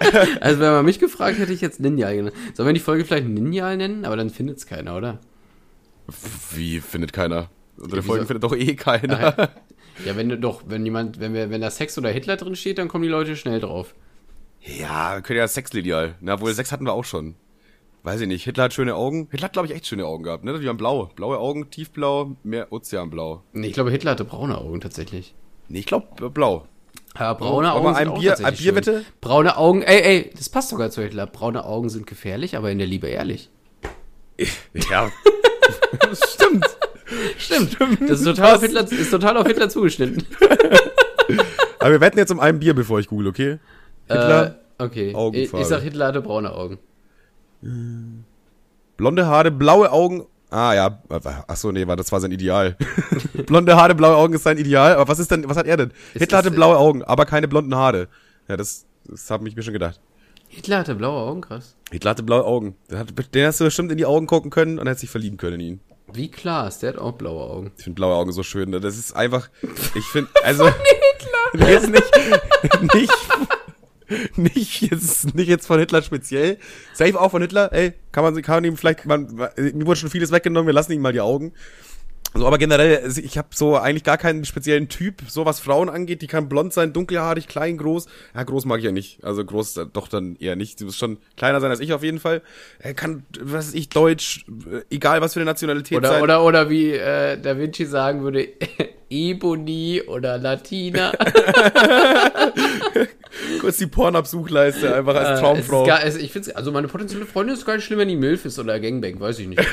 [0.40, 2.36] Also wenn man mich gefragt hätte, ich jetzt Ninjal genannt.
[2.54, 4.04] Sollen wir die Folge vielleicht Ninjal nennen?
[4.04, 5.18] Aber dann findet es keiner, oder?
[6.54, 7.50] Wie findet keiner?
[7.76, 9.50] Unsere Ja, Folgen findet doch eh keiner.
[10.04, 12.78] Ja, wenn du doch, wenn jemand, wenn wir, wenn da Sex oder Hitler drin steht,
[12.78, 13.94] dann kommen die Leute schnell drauf.
[14.60, 16.14] Ja, wir können ja Sexlineal.
[16.20, 17.34] Na, wohl Sex hatten wir auch schon.
[18.04, 18.44] Weiß ich nicht.
[18.44, 19.28] Hitler hat schöne Augen.
[19.30, 20.58] Hitler hat, glaube ich, echt schöne Augen gehabt, ne?
[20.58, 21.10] Die waren blau.
[21.16, 23.42] Blaue Augen, tiefblau, mehr Ozeanblau.
[23.52, 25.34] Nee, ich glaube, Hitler hatte braune Augen tatsächlich.
[25.68, 26.66] Nee, ich glaube blau.
[27.18, 28.94] Ja, braune Augen sind ein auch Bier- tatsächlich ein Bier schön.
[29.00, 29.04] bitte?
[29.20, 31.26] Braune Augen, ey, ey, das passt sogar zu Hitler.
[31.26, 33.50] Braune Augen sind gefährlich, aber in der Liebe ehrlich.
[34.90, 35.10] Ja.
[36.28, 36.64] Stimmt.
[37.38, 37.76] Stimmt.
[38.08, 40.24] Das ist total, auf Hitler, ist total auf Hitler zugeschnitten.
[41.80, 43.58] Aber wir wetten jetzt um ein Bier, bevor ich google, okay?
[44.08, 44.46] Hitler,
[44.78, 45.14] Äh, okay.
[45.32, 46.78] Ich, ich sag, Hitler hatte braune Augen.
[48.96, 50.26] blonde Haare, blaue Augen.
[50.50, 51.02] Ah ja,
[51.46, 52.76] ach so, nee, war das war sein Ideal.
[53.46, 54.94] blonde Haare, blaue Augen ist sein Ideal.
[54.94, 55.92] Aber was ist denn, was hat er denn?
[56.14, 58.08] Hitler das- hatte blaue Augen, aber keine blonden Haare.
[58.48, 60.00] Ja, das, das habe ich mir schon gedacht.
[60.48, 61.76] Hitler hatte blaue Augen, krass.
[61.90, 62.76] Hitler hatte blaue Augen.
[62.90, 65.36] Der, hat, den hast du bestimmt in die Augen gucken können und hättest dich verlieben
[65.36, 65.80] können in ihn.
[66.10, 67.72] Wie Klaas, der hat auch blaue Augen.
[67.76, 68.70] Ich finde blaue Augen so schön.
[68.70, 68.80] Ne?
[68.80, 69.50] Das ist einfach.
[69.94, 70.70] Ich finde, also.
[71.52, 72.10] Nee, ist nicht.
[72.94, 73.12] Nicht.
[74.36, 76.58] Nicht jetzt, nicht jetzt von Hitler speziell.
[76.94, 77.72] Safe auch von Hitler.
[77.72, 80.92] Ey, kann man, kann man ihm vielleicht, man, mir wurde schon vieles weggenommen, wir lassen
[80.92, 81.52] ihm mal die Augen.
[82.34, 85.88] So, aber generell, also ich habe so eigentlich gar keinen speziellen Typ, so was Frauen
[85.88, 86.20] angeht.
[86.20, 88.06] Die kann blond sein, dunkelhaarig, klein, groß.
[88.34, 89.24] Ja, groß mag ich ja nicht.
[89.24, 90.80] Also groß äh, doch dann eher nicht.
[90.80, 92.42] Du musst schon kleiner sein als ich auf jeden Fall.
[92.80, 96.22] Er kann, was weiß ich, Deutsch, äh, egal was für eine Nationalität Oder, sein.
[96.22, 98.48] oder, oder wie äh, Da Vinci sagen würde,
[99.10, 101.12] Ebony oder Latina.
[103.60, 105.84] Kurz die Pornhub-Suchleiste einfach als Äh, Traumfrau.
[105.86, 108.44] gar, es, ich find's, also meine potenzielle Freundin ist gar nicht schlimm, wenn die Milf
[108.44, 109.60] ist oder Gangbang, weiß ich nicht.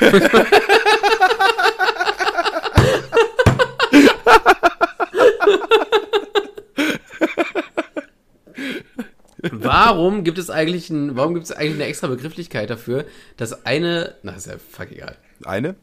[9.52, 13.04] Warum gibt es eigentlich ein, warum gibt es eigentlich eine extra Begrifflichkeit dafür,
[13.36, 15.16] dass eine, na ist ja fuck egal.
[15.44, 15.74] Eine?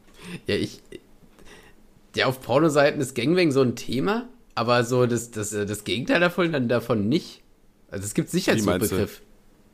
[0.46, 0.80] Ja, ich,
[2.16, 6.20] ja, auf Pornoseiten ist Gangbang so ein Thema, aber so das, das, äh, das Gegenteil
[6.20, 7.42] davon dann davon nicht.
[7.90, 8.64] Also es gibt sicher einen?
[8.64, 9.20] Begriff.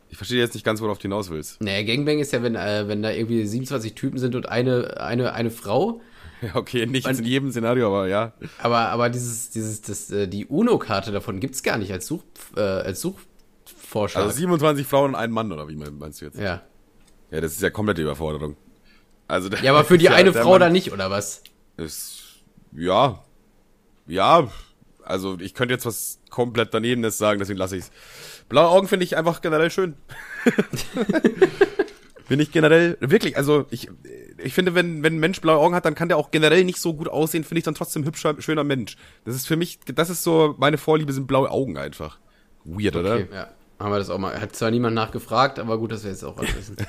[0.09, 1.61] Ich verstehe jetzt nicht ganz, worauf du hinaus willst.
[1.62, 5.32] Naja, Gangbang ist ja, wenn, äh, wenn da irgendwie 27 Typen sind und eine, eine,
[5.32, 6.01] eine Frau.
[6.43, 8.32] Ja, okay, nicht in jedem Szenario, aber ja.
[8.62, 12.22] Aber, aber dieses, dieses, das, äh, die UNO-Karte davon gibt's gar nicht als Such,
[12.57, 14.24] äh, als Suchvorschlag.
[14.24, 16.38] Also 27 Frauen und ein Mann, oder wie meinst du jetzt?
[16.38, 16.62] ja.
[17.30, 18.57] Ja, das ist ja komplette Überforderung.
[19.28, 21.43] Also, Ja, aber für die ja, eine Frau Mann dann nicht, oder was?
[21.76, 22.30] Ist,
[22.72, 23.22] ja.
[24.06, 24.48] Ja,
[25.04, 27.90] also ich könnte jetzt was komplett danebenes sagen, deswegen lasse ich's.
[28.48, 29.94] Blaue Augen finde ich einfach generell schön.
[32.30, 33.90] Finde ich generell, wirklich, also ich,
[34.38, 36.80] ich finde, wenn, wenn ein Mensch blaue Augen hat, dann kann der auch generell nicht
[36.80, 38.96] so gut aussehen, finde ich dann trotzdem hübscher, schöner Mensch.
[39.24, 42.20] Das ist für mich, das ist so, meine Vorliebe sind blaue Augen einfach.
[42.62, 43.14] Weird, oder?
[43.14, 43.48] Okay, ja.
[43.81, 44.39] Haben wir das auch mal.
[44.39, 46.76] Hat zwar niemand nachgefragt, aber gut, dass wir jetzt auch was wissen.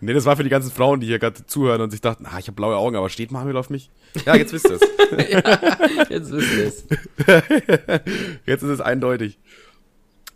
[0.00, 2.38] Nee, das war für die ganzen Frauen, die hier gerade zuhören und sich dachten, ah,
[2.38, 3.90] ich habe blaue Augen, aber steht Manuel auf mich?
[4.26, 4.80] Ja, jetzt wisst ihr es.
[6.08, 6.84] Jetzt wissen wir es.
[8.46, 9.38] Jetzt ist es eindeutig.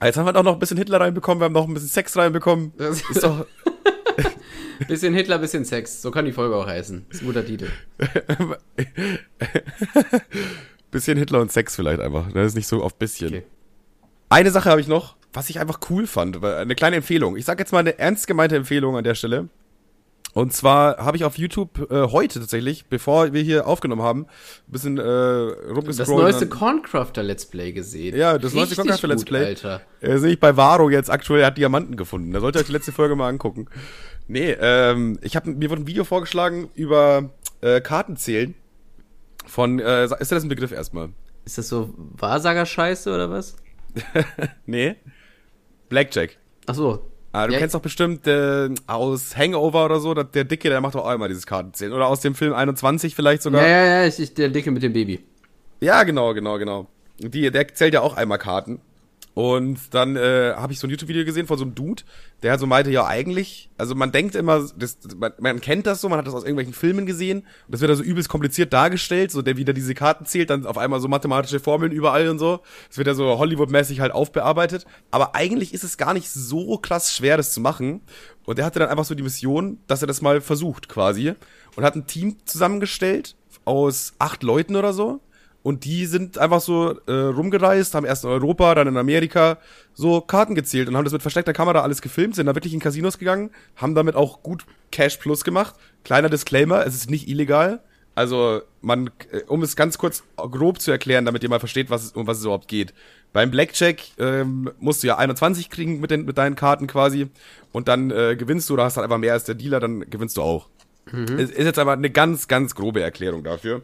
[0.00, 2.16] Jetzt haben wir doch noch ein bisschen Hitler reinbekommen, wir haben noch ein bisschen Sex
[2.16, 2.72] reinbekommen.
[2.76, 3.46] Das Ist doch,
[4.86, 6.02] Bisschen Hitler, bisschen Sex.
[6.02, 7.06] So kann die Folge auch heißen.
[7.10, 7.68] ist ein guter Titel.
[10.90, 12.30] bisschen Hitler und Sex vielleicht einfach.
[12.32, 13.28] Das ist nicht so oft bisschen.
[13.28, 13.42] Okay.
[14.28, 16.44] Eine Sache habe ich noch, was ich einfach cool fand.
[16.44, 17.36] Eine kleine Empfehlung.
[17.36, 19.48] Ich sage jetzt mal eine ernst gemeinte Empfehlung an der Stelle.
[20.34, 24.72] Und zwar habe ich auf YouTube äh, heute tatsächlich, bevor wir hier aufgenommen haben, ein
[24.72, 25.98] bisschen äh, rumgescrollt.
[25.98, 28.16] Das neueste Corncrafter Let's Play gesehen.
[28.16, 29.44] Ja, das neueste Richtig Corncrafter Let's Play.
[29.44, 29.82] Alter.
[30.00, 32.32] Äh, sehe ich bei Varo jetzt aktuell, er hat Diamanten gefunden.
[32.32, 33.66] Da sollt ihr euch die letzte Folge mal angucken.
[34.26, 37.28] Nee, ähm, ich habe mir wurde ein Video vorgeschlagen über
[37.60, 38.54] äh, Kartenzählen.
[39.44, 41.10] Von, äh, ist das ein Begriff erstmal?
[41.44, 43.56] Ist das so Wahrsager-Scheiße oder was?
[44.66, 44.96] Nee.
[45.92, 46.38] Blackjack.
[46.66, 47.04] Ach so.
[47.32, 50.94] Ah, du Ja, kennst doch bestimmt äh, aus Hangover oder so, der, Dicke, der macht
[50.94, 51.92] doch auch immer dieses Kartenzählen.
[51.92, 53.62] Oder aus dem Film 21 vielleicht sogar.
[53.62, 55.20] Ja, ja, ja, ich, ich, der Dicke mit dem Baby.
[55.80, 56.86] Ja, genau, genau, genau.
[57.18, 58.80] Die, der zählt ja auch einmal Karten.
[59.34, 62.02] Und dann äh, habe ich so ein YouTube-Video gesehen von so einem Dude,
[62.42, 66.02] der halt so meinte, ja eigentlich, also man denkt immer, das, man, man kennt das
[66.02, 68.74] so, man hat das aus irgendwelchen Filmen gesehen und das wird da so übelst kompliziert
[68.74, 72.38] dargestellt, so der wieder diese Karten zählt, dann auf einmal so mathematische Formeln überall und
[72.38, 72.60] so.
[72.88, 74.84] Das wird ja so Hollywood-mäßig halt aufbearbeitet.
[75.10, 78.02] Aber eigentlich ist es gar nicht so krass schwer, das zu machen.
[78.44, 81.32] Und der hatte dann einfach so die Mission, dass er das mal versucht quasi
[81.76, 85.20] und hat ein Team zusammengestellt aus acht Leuten oder so.
[85.62, 89.58] Und die sind einfach so äh, rumgereist, haben erst in Europa, dann in Amerika
[89.94, 92.80] so Karten gezählt und haben das mit versteckter Kamera alles gefilmt, sind da wirklich in
[92.80, 95.74] Casinos gegangen, haben damit auch gut Cash Plus gemacht.
[96.04, 97.80] Kleiner Disclaimer, es ist nicht illegal.
[98.14, 102.12] Also, man, äh, um es ganz kurz grob zu erklären, damit ihr mal versteht, was
[102.12, 102.92] um was es überhaupt geht.
[103.32, 107.28] Beim Blackjack ähm, musst du ja 21 kriegen mit, den, mit deinen Karten quasi
[107.72, 110.36] und dann äh, gewinnst du oder hast halt einfach mehr als der Dealer, dann gewinnst
[110.36, 110.68] du auch.
[111.06, 113.82] Es ist jetzt aber eine ganz, ganz grobe Erklärung dafür.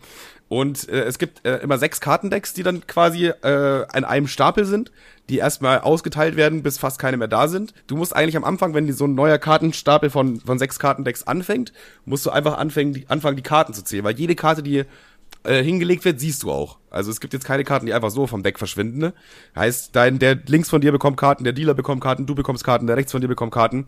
[0.49, 4.65] Und äh, es gibt äh, immer sechs Kartendecks, die dann quasi äh, an einem Stapel
[4.65, 4.91] sind,
[5.29, 7.75] die erstmal ausgeteilt werden, bis fast keine mehr da sind.
[7.87, 11.73] Du musst eigentlich am Anfang, wenn so ein neuer Kartenstapel von, von sechs Kartendecks anfängt,
[12.07, 14.05] musst du einfach anfangen die, anfangen, die Karten zu zählen.
[14.05, 14.85] Weil jede Karte, die
[15.45, 16.79] äh, hingelegt wird, siehst du auch.
[16.91, 18.99] Also es gibt jetzt keine Karten, die einfach so vom Deck verschwinden.
[18.99, 19.15] Ne?
[19.55, 22.87] Heißt, dein, der links von dir bekommt Karten, der Dealer bekommt Karten, du bekommst Karten,
[22.87, 23.87] der rechts von dir bekommt Karten.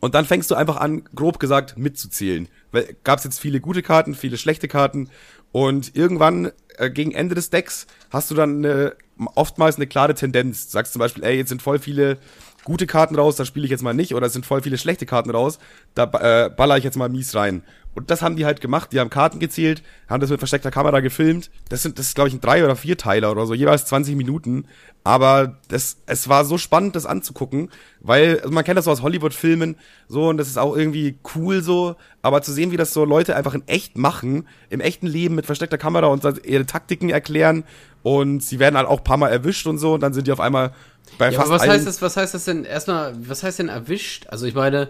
[0.00, 2.48] Und dann fängst du einfach an, grob gesagt, mitzuzählen.
[2.72, 5.08] Weil gab jetzt viele gute Karten, viele schlechte Karten.
[5.52, 8.96] Und irgendwann, äh, gegen Ende des Decks, hast du dann eine,
[9.34, 10.66] oftmals eine klare Tendenz.
[10.66, 12.18] Du sagst zum Beispiel, ey, jetzt sind voll viele
[12.64, 15.06] gute Karten raus, da spiele ich jetzt mal nicht, oder es sind voll viele schlechte
[15.06, 15.58] Karten raus,
[15.94, 17.62] da äh, baller ich jetzt mal mies rein.
[17.94, 21.00] Und das haben die halt gemacht, die haben Karten gezählt, haben das mit versteckter Kamera
[21.00, 21.50] gefilmt.
[21.68, 24.16] Das sind, das ist, glaube ich, ein drei oder vier Teiler oder so, jeweils 20
[24.16, 24.66] Minuten.
[25.04, 27.70] Aber das, es war so spannend, das anzugucken,
[28.00, 29.76] weil also man kennt das so aus Hollywood-Filmen,
[30.08, 33.34] so, und das ist auch irgendwie cool so, aber zu sehen, wie das so Leute
[33.34, 37.64] einfach in echt machen, im echten Leben mit versteckter Kamera und ihre Taktiken erklären
[38.04, 40.32] und sie werden halt auch ein paar Mal erwischt und so, und dann sind die
[40.32, 40.72] auf einmal
[41.18, 43.68] bei ja, fast aber was heißt das, was heißt das denn erstmal, was heißt denn
[43.68, 44.28] erwischt?
[44.28, 44.88] Also ich meine,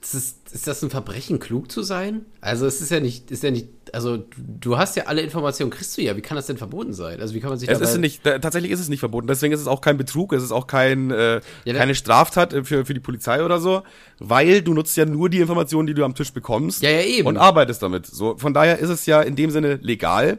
[0.00, 2.24] das ist, ist das ein Verbrechen, klug zu sein?
[2.40, 5.70] Also es ist ja nicht, ist ja nicht, also du, du hast ja alle Informationen,
[5.70, 7.20] kriegst du ja, wie kann das denn verboten sein?
[7.20, 9.26] Also wie kann man sich Es ist nicht, da- tatsächlich ist es nicht verboten.
[9.26, 12.64] Deswegen ist es auch kein Betrug, es ist auch kein, äh, Ja, keine Straftat äh,
[12.64, 13.82] für, für die Polizei oder so,
[14.18, 16.82] weil du nutzt ja nur die Informationen, die du am Tisch bekommst.
[16.82, 17.28] Ja, ja, eben.
[17.28, 18.06] Und arbeitest damit.
[18.06, 20.38] So, von daher ist es ja in dem Sinne legal.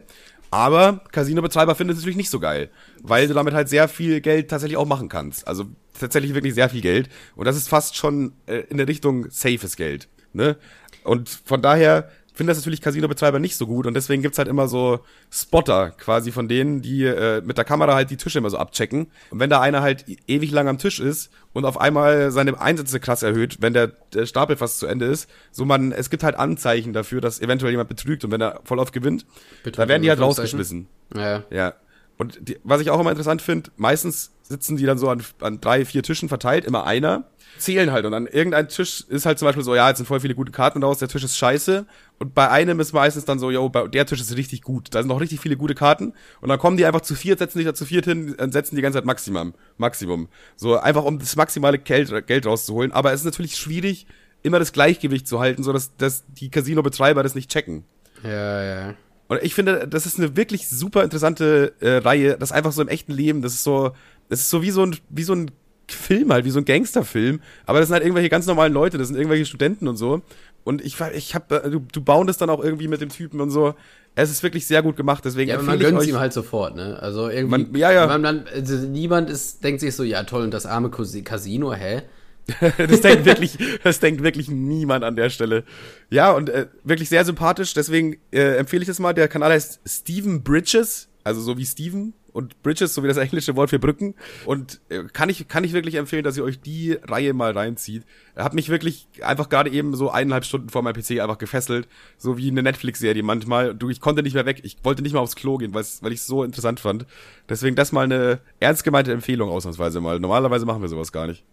[0.52, 2.68] Aber Casino-Betreiber finden es natürlich nicht so geil,
[3.02, 5.48] weil du damit halt sehr viel Geld tatsächlich auch machen kannst.
[5.48, 5.64] Also
[5.98, 7.08] tatsächlich wirklich sehr viel Geld.
[7.36, 10.08] Und das ist fast schon äh, in der Richtung safes Geld.
[10.34, 10.58] Ne?
[11.04, 13.86] Und von daher finden das natürlich Casino-Betreiber nicht so gut.
[13.86, 17.94] Und deswegen gibt's halt immer so Spotter quasi von denen, die äh, mit der Kamera
[17.94, 19.10] halt die Tische immer so abchecken.
[19.30, 22.58] Und wenn da einer halt e- ewig lang am Tisch ist und auf einmal seine
[22.60, 26.22] Einsätze krass erhöht, wenn der, der Stapel fast zu Ende ist, so man, es gibt
[26.22, 29.26] halt Anzeichen dafür, dass eventuell jemand betrügt und wenn er voll oft gewinnt,
[29.64, 30.88] dann werden die halt rausgeschmissen.
[31.14, 31.44] Ja.
[31.50, 31.74] Ja.
[32.18, 35.60] Und die, was ich auch immer interessant finde, meistens sitzen die dann so an, an
[35.60, 37.24] drei, vier Tischen verteilt, immer einer,
[37.58, 38.04] zählen halt.
[38.04, 40.52] Und an irgendein Tisch ist halt zum Beispiel so, ja, jetzt sind voll viele gute
[40.52, 41.86] Karten raus, der Tisch ist scheiße.
[42.22, 44.94] Und bei einem ist meistens dann so, yo, bei, der Tisch ist richtig gut.
[44.94, 46.12] Da sind noch richtig viele gute Karten.
[46.40, 48.76] Und dann kommen die einfach zu viert, setzen sich da zu viert hin und setzen
[48.76, 49.54] die ganze Zeit Maximum.
[49.76, 50.28] Maximum.
[50.54, 52.92] So einfach, um das maximale Geld, Geld rauszuholen.
[52.92, 54.06] Aber es ist natürlich schwierig,
[54.42, 57.82] immer das Gleichgewicht zu halten, so dass, dass die Casino-Betreiber das nicht checken.
[58.22, 58.94] Ja, ja.
[59.26, 62.36] Und ich finde, das ist eine wirklich super interessante äh, Reihe.
[62.38, 63.42] Das ist einfach so im echten Leben.
[63.42, 63.94] Das ist so,
[64.28, 65.50] das ist so wie so ein, wie so ein
[65.88, 67.40] Film halt, wie so ein Gangsterfilm.
[67.66, 68.98] Aber das sind halt irgendwelche ganz normalen Leute.
[68.98, 70.22] Das sind irgendwelche Studenten und so.
[70.64, 73.50] Und ich, ich hab, äh, du, du boundest dann auch irgendwie mit dem Typen und
[73.50, 73.74] so.
[74.14, 75.24] Es ist wirklich sehr gut gemacht.
[75.24, 76.98] Deswegen Ja, aber man gönnt ihm halt sofort, ne?
[77.00, 77.64] Also irgendwie.
[77.64, 78.06] Man- ja, ja.
[78.06, 82.02] Man, man, also niemand ist, denkt sich so, ja toll, und das arme Casino, hä?
[82.76, 85.64] das denkt wirklich, das denkt wirklich niemand an der Stelle.
[86.10, 87.72] Ja, und äh, wirklich sehr sympathisch.
[87.72, 89.12] Deswegen äh, empfehle ich das mal.
[89.12, 93.56] Der Kanal heißt Steven Bridges, also so wie Steven und Bridges, so wie das englische
[93.56, 94.14] Wort für Brücken.
[94.46, 98.04] Und äh, kann ich kann ich wirklich empfehlen, dass ihr euch die Reihe mal reinzieht.
[98.36, 102.38] Hat mich wirklich einfach gerade eben so eineinhalb Stunden vor meinem PC einfach gefesselt, so
[102.38, 103.74] wie eine Netflix-Serie manchmal.
[103.74, 104.60] Du, ich konnte nicht mehr weg.
[104.62, 107.06] Ich wollte nicht mal aufs Klo gehen, weil ich es so interessant fand.
[107.48, 110.18] Deswegen das mal eine ernst gemeinte Empfehlung ausnahmsweise mal.
[110.18, 111.44] Normalerweise machen wir sowas gar nicht.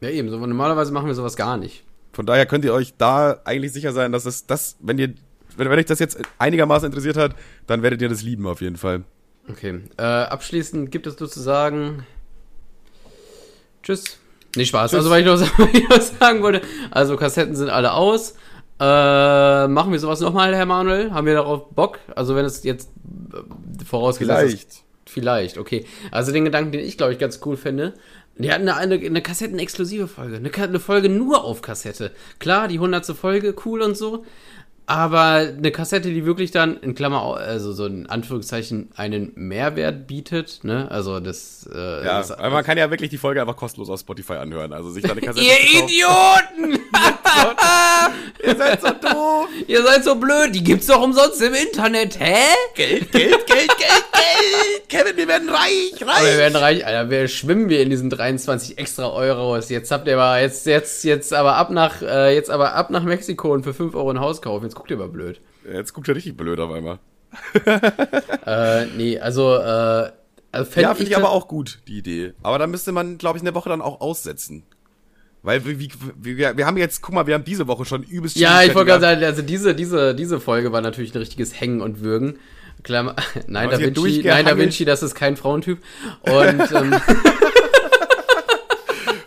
[0.00, 0.30] Ja, eben.
[0.30, 1.84] So, normalerweise machen wir sowas gar nicht.
[2.12, 5.14] Von daher könnt ihr euch da eigentlich sicher sein, dass es das, wenn ihr,
[5.56, 7.34] wenn, wenn euch das jetzt einigermaßen interessiert hat,
[7.66, 9.04] dann werdet ihr das lieben auf jeden Fall.
[9.50, 9.80] Okay.
[9.96, 12.06] Äh, abschließend gibt es nur zu sagen.
[13.82, 14.18] Tschüss.
[14.56, 14.90] Nee, Spaß.
[14.90, 14.98] Tschüss.
[14.98, 18.34] Also, weil ich, noch, weil ich noch sagen wollte, also Kassetten sind alle aus.
[18.78, 21.12] Äh, machen wir sowas nochmal, Herr Manuel?
[21.12, 21.98] Haben wir darauf Bock?
[22.14, 22.90] Also, wenn es jetzt
[23.32, 24.84] äh, vorausgesetzt ist.
[25.06, 25.86] Vielleicht, okay.
[26.12, 27.94] Also den Gedanken, den ich glaube ich ganz cool finde.
[28.38, 30.36] Die hatten eine, eine, eine Kassetten-exklusive Folge.
[30.36, 32.12] Eine, eine Folge nur auf Kassette.
[32.38, 34.24] Klar, die hundertste Folge, cool und so.
[34.90, 40.64] Aber eine Kassette, die wirklich dann, in Klammer, also so in Anführungszeichen, einen Mehrwert bietet,
[40.64, 40.90] ne?
[40.90, 44.00] Also das, äh, Ja, das, weil man kann ja wirklich die Folge einfach kostenlos auf
[44.00, 44.72] Spotify anhören.
[44.72, 45.60] Also sich da eine Kassette Ihr.
[45.84, 46.80] Idioten!
[48.44, 49.48] Ihr seid so doof!
[49.68, 52.46] Ihr seid so blöd, die gibt's doch umsonst im Internet, hä?
[52.74, 54.88] Geld, Geld, Geld, Geld, Geld!
[54.88, 56.38] Kevin, wir werden reich, Aber wir reich!
[56.38, 59.68] werden reich, Alter, wir schwimmen wir in diesen 23 extra Euros.
[59.68, 63.04] Jetzt habt ihr aber, jetzt, jetzt, jetzt aber ab nach, äh, jetzt aber ab nach
[63.04, 64.64] Mexiko und für 5 Euro ein Haus kaufen.
[64.64, 65.40] Jetzt guckt ihr mal blöd.
[65.70, 66.98] Jetzt guckt er richtig blöd auf einmal.
[68.46, 70.10] Äh, nee, also, äh,
[70.50, 72.32] also Ja, finde ich aber auch gut, die Idee.
[72.42, 74.64] Aber da müsste man, glaube ich, eine Woche dann auch aussetzen.
[75.42, 75.78] Weil wir,
[76.20, 78.90] wir, wir haben jetzt, guck mal, wir haben diese Woche schon übelst Ja, ich wollte
[78.90, 82.38] gerade sagen, also diese, diese, diese Folge war natürlich ein richtiges Hängen und Würgen.
[82.82, 83.16] Klammer,
[83.46, 84.56] nein, Da Vinci, nein, Da.
[84.56, 85.78] Vinci, das ist kein Frauentyp.
[86.22, 87.00] Und, ähm,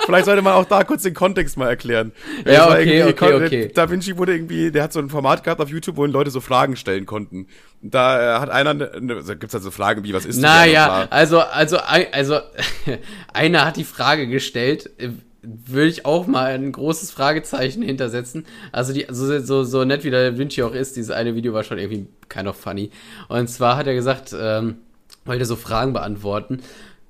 [0.06, 2.12] Vielleicht sollte man auch da kurz den Kontext mal erklären.
[2.46, 3.72] Ja, okay, okay, okay.
[3.74, 6.42] Da Vinci wurde irgendwie, der hat so ein Format gehabt auf YouTube, wo Leute so
[6.42, 7.48] Fragen stellen konnten.
[7.82, 10.44] Da äh, hat einer, ne, ne, also gibt's halt so Fragen wie, was ist denn
[10.44, 12.40] naja, also, also, also,
[13.34, 15.10] einer hat die Frage gestellt, äh,
[15.44, 18.46] würde ich auch mal ein großes Fragezeichen hintersetzen.
[18.72, 21.54] Also die, so, so, so nett wie der Da Vinci auch ist, dieses eine Video
[21.54, 22.90] war schon irgendwie kind of funny.
[23.28, 24.78] Und zwar hat er gesagt, ähm,
[25.26, 26.62] wollte so Fragen beantworten.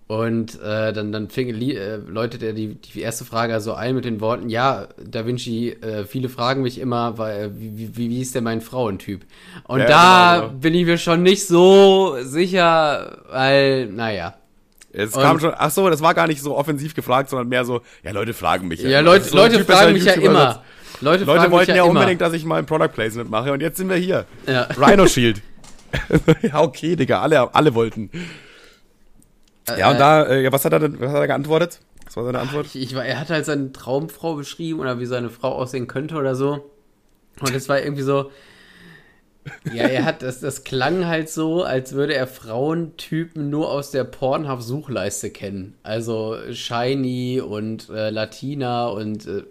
[0.08, 4.06] Und äh, dann, dann fing, äh, läutet er die, die erste Frage also ein mit
[4.06, 8.36] den Worten, ja, Da Vinci, äh, viele fragen mich immer, weil, wie, wie, wie ist
[8.36, 9.26] denn mein Frauentyp?
[9.64, 10.60] Und Ja, da genau.
[10.60, 14.36] bin ich mir schon nicht so sicher, weil, naja.
[14.94, 17.66] Es Und- kam schon, ach so, das war gar nicht so offensiv gefragt, sondern mehr
[17.66, 19.16] so, ja, Leute fragen mich Ja, immer.
[19.18, 20.64] Das Leute, so Leute fragen mich ja immer.
[21.02, 23.78] Leute, Leute wollten ja, ja, unbedingt, dass ich mal ein Product Placement mache und jetzt
[23.78, 24.26] sind wir hier.
[24.48, 24.68] Ja.
[24.78, 25.41] Rhino Shield.
[26.41, 28.10] ja, okay, Digga, alle, alle wollten.
[29.78, 31.80] Ja, und äh, da, äh, ja, was hat er denn, was hat er geantwortet?
[32.06, 32.68] Was war seine Antwort?
[32.68, 36.16] Ich, ich war, er hat halt seine Traumfrau beschrieben oder wie seine Frau aussehen könnte
[36.16, 36.70] oder so.
[37.39, 38.32] Und es war irgendwie so.
[39.74, 44.04] Ja, er hat, das, das klang halt so, als würde er Frauentypen nur aus der
[44.04, 45.76] Pornhub-Suchleiste kennen.
[45.84, 49.44] Also Shiny und äh, Latina und äh,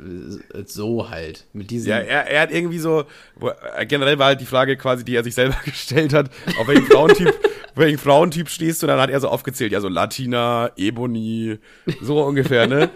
[0.66, 1.46] so halt.
[1.52, 1.90] Mit diesen.
[1.90, 3.04] Ja, er, er hat irgendwie so,
[3.36, 6.68] wo, äh, generell war halt die Frage quasi, die er sich selber gestellt hat, auf
[6.68, 7.34] welchen Frauentyp,
[7.74, 11.58] welchen Frauentyp stehst du, dann hat er so aufgezählt, ja, so Latina, Ebony,
[12.00, 12.90] so ungefähr, ne?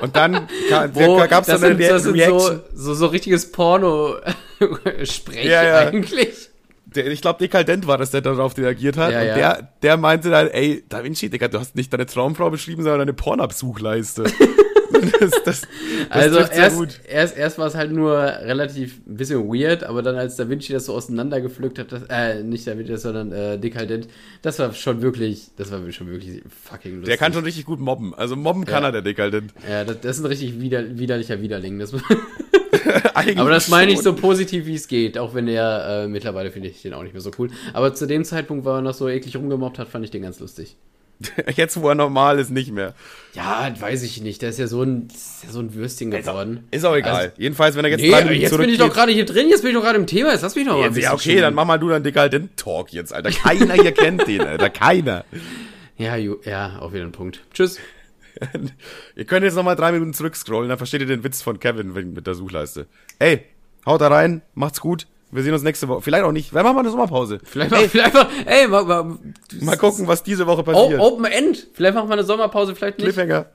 [0.00, 2.60] Und dann gab's das dann eine das sind so, Reaction.
[2.74, 5.78] so, so richtiges Porno-Sprech Ja, ja.
[5.78, 6.48] eigentlich.
[6.86, 9.12] Der, ich glaube, Dekadent war das, der darauf reagiert hat.
[9.12, 9.34] Ja, und.
[9.34, 13.00] Der, der meinte dann, ey, Da Vinci, Digga, du hast nicht deine Traumfrau beschrieben, sondern
[13.00, 14.24] deine Pornhub-Suchleiste.
[15.20, 15.62] das, das,
[16.08, 20.02] Also trifft sehr erst, erst, erst war es halt nur relativ ein bisschen weird, aber
[20.02, 23.58] dann als Da Vinci das so auseinandergepflückt hat, das, äh, nicht Da Vinci, sondern äh,
[23.58, 24.08] Dekadent,
[24.42, 27.08] das war schon wirklich, das war schon wirklich fucking lustig.
[27.08, 28.14] Der kann schon richtig gut mobben.
[28.14, 28.88] Also mobben kann Ja.
[28.88, 29.52] er, der Dekadent.
[29.68, 31.78] Ja, das, das ist ein richtig wider, widerlicher Widerling.
[31.78, 31.92] Das,
[33.36, 36.68] aber das meine ich so positiv, wie es geht, auch wenn der, äh, mittlerweile finde
[36.68, 37.50] ich den auch nicht mehr so cool.
[37.72, 40.40] Aber zu dem Zeitpunkt, wo er noch so eklig rumgemobbt hat, fand ich den ganz
[40.40, 40.76] lustig.
[41.54, 42.94] Jetzt, wo er normal ist, nicht mehr.
[43.34, 46.66] Ja, weiß ich nicht, der ist ja so ein, ist ja so ein Würstchen geworden.
[46.70, 47.14] Ist auch egal.
[47.14, 49.48] Also- Jedenfalls, wenn er jetzt Nee, drei Minuten jetzt bin ich doch gerade hier drin,
[49.48, 51.30] jetzt bin ich doch gerade im Thema, jetzt lass mich doch mal Jetzt, ja, okay,
[51.32, 51.42] schulen.
[51.42, 53.30] dann mach mal du deinen Dekadent-Talk jetzt, Alter.
[53.42, 54.70] Keiner hier kennt den, Alter.
[54.70, 55.24] Keiner.
[55.98, 57.42] Ja, ju, ja, auf jeden Punkt.
[57.52, 57.78] Tschüss.
[59.16, 62.26] ihr könnt jetzt nochmal drei Minuten zurückscrollen, dann versteht ihr den Witz von Kevin mit
[62.26, 62.86] der Suchleiste.
[63.18, 63.44] Ey,
[63.84, 65.06] haut da rein, macht's gut.
[65.32, 66.02] Wir sehen uns nächste Woche.
[66.02, 66.52] Vielleicht auch nicht.
[66.52, 67.38] Wir machen mal eine Sommerpause.
[67.44, 69.18] Vielleicht, mal, vielleicht mal, ey, mal, mal,
[69.60, 71.00] Mal gucken, was diese Woche passiert.
[71.00, 71.68] Open End.
[71.72, 73.06] Vielleicht machen wir eine Sommerpause, vielleicht nicht.
[73.06, 73.46] Cliffhanger.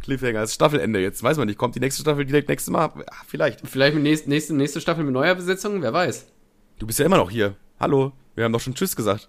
[0.00, 0.40] Cliffhanger.
[0.40, 1.22] Das ist Staffelende jetzt.
[1.22, 1.58] Weiß man nicht.
[1.58, 2.84] Kommt die nächste Staffel direkt nächstes Mal?
[2.84, 3.66] Ah, vielleicht.
[3.66, 6.26] Vielleicht mit nächste, nächste, nächste Staffel mit neuer Besetzung, wer weiß.
[6.78, 7.56] Du bist ja immer noch hier.
[7.80, 8.12] Hallo.
[8.36, 9.28] Wir haben doch schon Tschüss gesagt.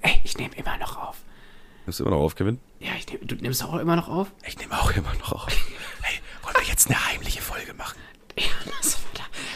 [0.00, 1.16] Ey, ich nehme immer noch auf.
[1.84, 2.58] Nimmst du immer noch auf, Kevin?
[2.80, 4.32] Ja, ich nehm, du nimmst auch immer noch auf?
[4.46, 5.46] Ich nehme auch immer noch auf.
[6.02, 7.98] Hey, wollen wir jetzt eine heimliche Folge machen?
[8.38, 8.46] Ja,
[8.80, 8.98] das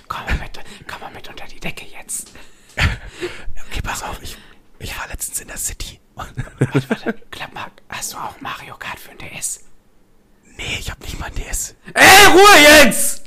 [0.09, 0.59] Komm mal mit,
[0.89, 2.33] komm mal mit unter die Decke jetzt.
[2.77, 4.21] Okay, pass auf.
[4.23, 4.37] Ich,
[4.79, 6.01] ich war letztens in der City.
[6.15, 6.35] Warte,
[6.89, 7.71] warte, klapp mal.
[7.89, 9.61] Hast du auch Mario Kart für ein DS?
[10.61, 11.75] nee, ich hab nicht mal ein DS.
[11.95, 13.23] Ey, Ruhe jetzt!